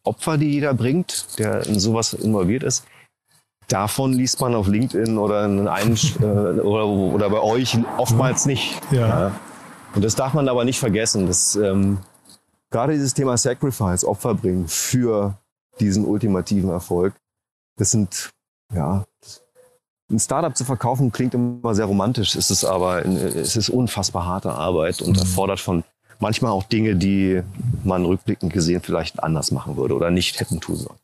Opfer, 0.03 0.39
die 0.39 0.51
jeder 0.51 0.73
bringt, 0.73 1.39
der 1.39 1.67
in 1.67 1.79
sowas 1.79 2.15
involviert 2.15 2.63
ist. 2.63 2.85
Davon 3.69 4.13
liest 4.13 4.41
man 4.41 4.55
auf 4.55 4.67
LinkedIn 4.67 5.17
oder, 5.19 5.45
in 5.45 5.69
einem, 5.69 5.95
äh, 6.21 6.25
oder, 6.25 6.87
oder 6.87 7.31
bei 7.31 7.41
euch 7.41 7.79
oftmals 7.99 8.47
nicht. 8.47 8.81
Ja. 8.91 9.09
ja. 9.09 9.41
Und 9.95 10.05
das 10.05 10.15
darf 10.15 10.35
man 10.35 10.49
aber 10.49 10.65
nicht 10.65 10.79
vergessen. 10.79 11.27
Dass, 11.27 11.55
ähm, 11.57 11.99
gerade 12.71 12.93
dieses 12.95 13.15
Thema 13.15 13.37
Sacrifice, 13.37 14.05
Opfer 14.05 14.35
bringen 14.35 14.69
für 14.69 15.39
diesen 15.81 16.05
ultimativen 16.05 16.71
Erfolg, 16.71 17.15
das 17.77 17.91
sind, 17.91 18.31
ja, 18.73 19.05
ein 20.11 20.19
Startup 20.19 20.57
zu 20.57 20.65
verkaufen 20.65 21.13
klingt 21.13 21.35
immer 21.35 21.75
sehr 21.75 21.85
romantisch, 21.85 22.35
ist 22.35 22.51
es 22.51 22.65
aber, 22.65 23.07
es 23.07 23.57
ist 23.57 23.71
unfassbar 23.71 24.27
harte 24.27 24.53
Arbeit 24.53 25.03
und 25.03 25.13
mhm. 25.13 25.21
erfordert 25.21 25.61
von 25.61 25.85
manchmal 26.19 26.51
auch 26.51 26.65
Dinge, 26.65 26.97
die 26.97 27.43
man 27.85 28.05
rückblickend 28.05 28.53
gesehen 28.53 28.83
vielleicht 28.83 29.23
anders 29.23 29.51
machen 29.53 29.77
würde 29.77 29.95
oder 29.95 30.11
nicht 30.11 30.41
hätten 30.41 30.61
tun 30.61 30.77
sollen. 30.77 30.99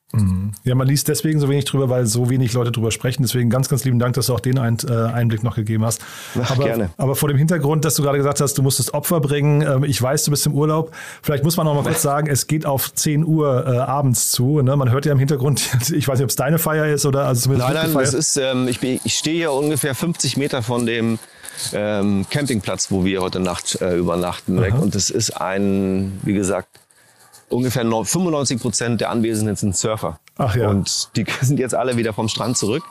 Ja, 0.64 0.74
man 0.74 0.86
liest 0.86 1.08
deswegen 1.08 1.40
so 1.40 1.48
wenig 1.48 1.64
drüber, 1.64 1.90
weil 1.90 2.06
so 2.06 2.30
wenig 2.30 2.52
Leute 2.52 2.70
drüber 2.72 2.90
sprechen. 2.90 3.22
Deswegen 3.22 3.50
ganz, 3.50 3.68
ganz 3.68 3.84
lieben 3.84 3.98
Dank, 3.98 4.14
dass 4.14 4.26
du 4.26 4.34
auch 4.34 4.40
den 4.40 4.56
äh, 4.56 4.60
Einblick 4.60 5.42
noch 5.42 5.56
gegeben 5.56 5.84
hast. 5.84 6.00
Ach, 6.40 6.52
aber, 6.52 6.64
gerne. 6.64 6.90
aber 6.96 7.16
vor 7.16 7.28
dem 7.28 7.36
Hintergrund, 7.36 7.84
dass 7.84 7.96
du 7.96 8.02
gerade 8.02 8.16
gesagt 8.16 8.40
hast, 8.40 8.56
du 8.56 8.62
musstest 8.62 8.94
Opfer 8.94 9.20
bringen. 9.20 9.62
Ähm, 9.62 9.84
ich 9.84 10.00
weiß, 10.00 10.24
du 10.24 10.30
bist 10.30 10.46
im 10.46 10.54
Urlaub. 10.54 10.92
Vielleicht 11.22 11.44
muss 11.44 11.56
man 11.56 11.66
auch 11.66 11.74
mal 11.74 11.82
kurz 11.82 12.02
sagen, 12.06 12.28
es 12.28 12.46
geht 12.46 12.66
auf 12.66 12.94
10 12.94 13.26
Uhr 13.26 13.66
äh, 13.66 13.78
abends 13.78 14.30
zu. 14.30 14.62
Ne? 14.62 14.76
Man 14.76 14.90
hört 14.90 15.06
ja 15.06 15.12
im 15.12 15.18
Hintergrund, 15.18 15.60
ich 15.92 16.08
weiß 16.08 16.18
nicht, 16.18 16.24
ob 16.24 16.30
es 16.30 16.36
deine 16.36 16.58
Feier 16.58 16.86
ist 16.86 17.04
oder 17.04 17.26
also 17.26 17.42
zumindest 17.42 17.72
Nein, 17.72 17.92
nein, 17.92 17.94
das 17.94 18.14
ist, 18.14 18.36
ähm, 18.36 18.68
ich, 18.68 18.82
ich 18.82 19.18
stehe 19.18 19.36
hier 19.36 19.52
ungefähr 19.52 19.94
50 19.94 20.36
Meter 20.36 20.62
von 20.62 20.86
dem 20.86 21.18
ähm, 21.72 22.26
Campingplatz, 22.30 22.90
wo 22.90 23.04
wir 23.04 23.20
heute 23.22 23.40
Nacht 23.40 23.80
äh, 23.80 23.96
übernachten, 23.96 24.60
weg. 24.60 24.74
Und 24.74 24.94
es 24.94 25.10
ist 25.10 25.40
ein, 25.40 26.18
wie 26.22 26.34
gesagt, 26.34 26.68
ungefähr 27.48 27.84
95 27.84 28.60
Prozent 28.60 29.00
der 29.00 29.10
Anwesenden 29.10 29.56
sind 29.56 29.76
Surfer. 29.76 30.18
Ach 30.36 30.54
ja. 30.56 30.68
Und 30.68 31.10
die 31.16 31.24
sind 31.40 31.58
jetzt 31.58 31.74
alle 31.74 31.96
wieder 31.96 32.12
vom 32.12 32.28
Strand 32.28 32.56
zurück 32.56 32.82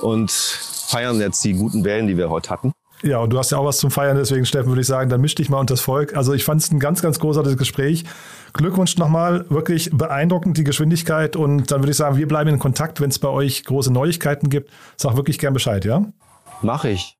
und 0.00 0.30
feiern 0.30 1.20
jetzt 1.20 1.44
die 1.44 1.54
guten 1.54 1.84
Wellen, 1.84 2.06
die 2.06 2.16
wir 2.16 2.30
heute 2.30 2.50
hatten. 2.50 2.72
Ja, 3.02 3.18
und 3.18 3.30
du 3.30 3.38
hast 3.38 3.52
ja 3.52 3.58
auch 3.58 3.64
was 3.64 3.78
zum 3.78 3.92
Feiern, 3.92 4.16
deswegen, 4.16 4.44
Steffen, 4.44 4.68
würde 4.70 4.80
ich 4.80 4.86
sagen, 4.86 5.08
dann 5.08 5.20
misch 5.20 5.36
dich 5.36 5.48
mal 5.48 5.60
unter 5.60 5.74
das 5.74 5.80
Volk. 5.80 6.16
Also 6.16 6.32
ich 6.32 6.44
fand 6.44 6.62
es 6.62 6.72
ein 6.72 6.80
ganz, 6.80 7.00
ganz 7.00 7.20
großartiges 7.20 7.56
Gespräch. 7.56 8.04
Glückwunsch 8.54 8.96
nochmal, 8.96 9.44
wirklich 9.50 9.90
beeindruckend 9.92 10.56
die 10.56 10.64
Geschwindigkeit 10.64 11.36
und 11.36 11.70
dann 11.70 11.80
würde 11.80 11.92
ich 11.92 11.96
sagen, 11.96 12.16
wir 12.16 12.26
bleiben 12.26 12.50
in 12.50 12.58
Kontakt, 12.58 13.00
wenn 13.00 13.10
es 13.10 13.20
bei 13.20 13.28
euch 13.28 13.64
große 13.64 13.92
Neuigkeiten 13.92 14.50
gibt. 14.50 14.70
Sag 14.96 15.16
wirklich 15.16 15.38
gern 15.38 15.52
Bescheid, 15.52 15.84
ja? 15.84 16.06
Mach 16.60 16.84
ich. 16.84 17.16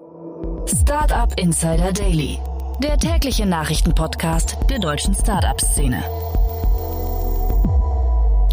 Startup 0.66 1.38
Insider 1.38 1.92
Daily, 1.92 2.40
der 2.82 2.98
tägliche 2.98 3.46
Nachrichtenpodcast 3.46 4.56
der 4.70 4.80
deutschen 4.80 5.14
Startup-Szene. 5.14 6.02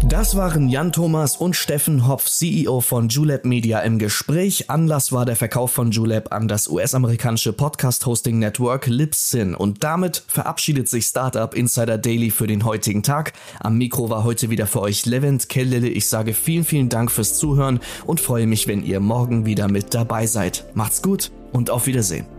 Das 0.07 0.35
waren 0.37 0.69
Jan 0.69 0.93
Thomas 0.93 1.35
und 1.35 1.57
Steffen 1.57 2.07
Hopf, 2.07 2.25
CEO 2.25 2.79
von 2.79 3.09
Julep 3.09 3.43
Media 3.43 3.81
im 3.81 3.99
Gespräch. 3.99 4.69
Anlass 4.69 5.11
war 5.11 5.25
der 5.25 5.35
Verkauf 5.35 5.71
von 5.71 5.91
Julep 5.91 6.31
an 6.31 6.47
das 6.47 6.69
US-amerikanische 6.69 7.51
Podcast-Hosting-Network 7.51 8.87
Libsyn. 8.87 9.55
Und 9.55 9.83
damit 9.83 10.23
verabschiedet 10.27 10.87
sich 10.87 11.05
Startup 11.05 11.53
Insider 11.53 11.97
Daily 11.97 12.31
für 12.31 12.47
den 12.47 12.63
heutigen 12.63 13.03
Tag. 13.03 13.33
Am 13.59 13.77
Mikro 13.77 14.09
war 14.09 14.23
heute 14.23 14.49
wieder 14.49 14.67
für 14.67 14.81
euch 14.81 15.05
Levent 15.05 15.49
Kellele. 15.49 15.89
Ich 15.89 16.07
sage 16.07 16.33
vielen, 16.33 16.63
vielen 16.63 16.87
Dank 16.87 17.11
fürs 17.11 17.37
Zuhören 17.37 17.81
und 18.05 18.21
freue 18.21 18.47
mich, 18.47 18.67
wenn 18.67 18.85
ihr 18.85 19.01
morgen 19.01 19.45
wieder 19.45 19.67
mit 19.67 19.93
dabei 19.93 20.27
seid. 20.27 20.63
Macht's 20.75 21.01
gut 21.01 21.29
und 21.51 21.69
auf 21.69 21.87
Wiedersehen. 21.87 22.38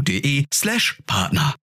www.vodafone.de 0.01 0.45
slash 0.49 0.99
Partner. 1.05 1.60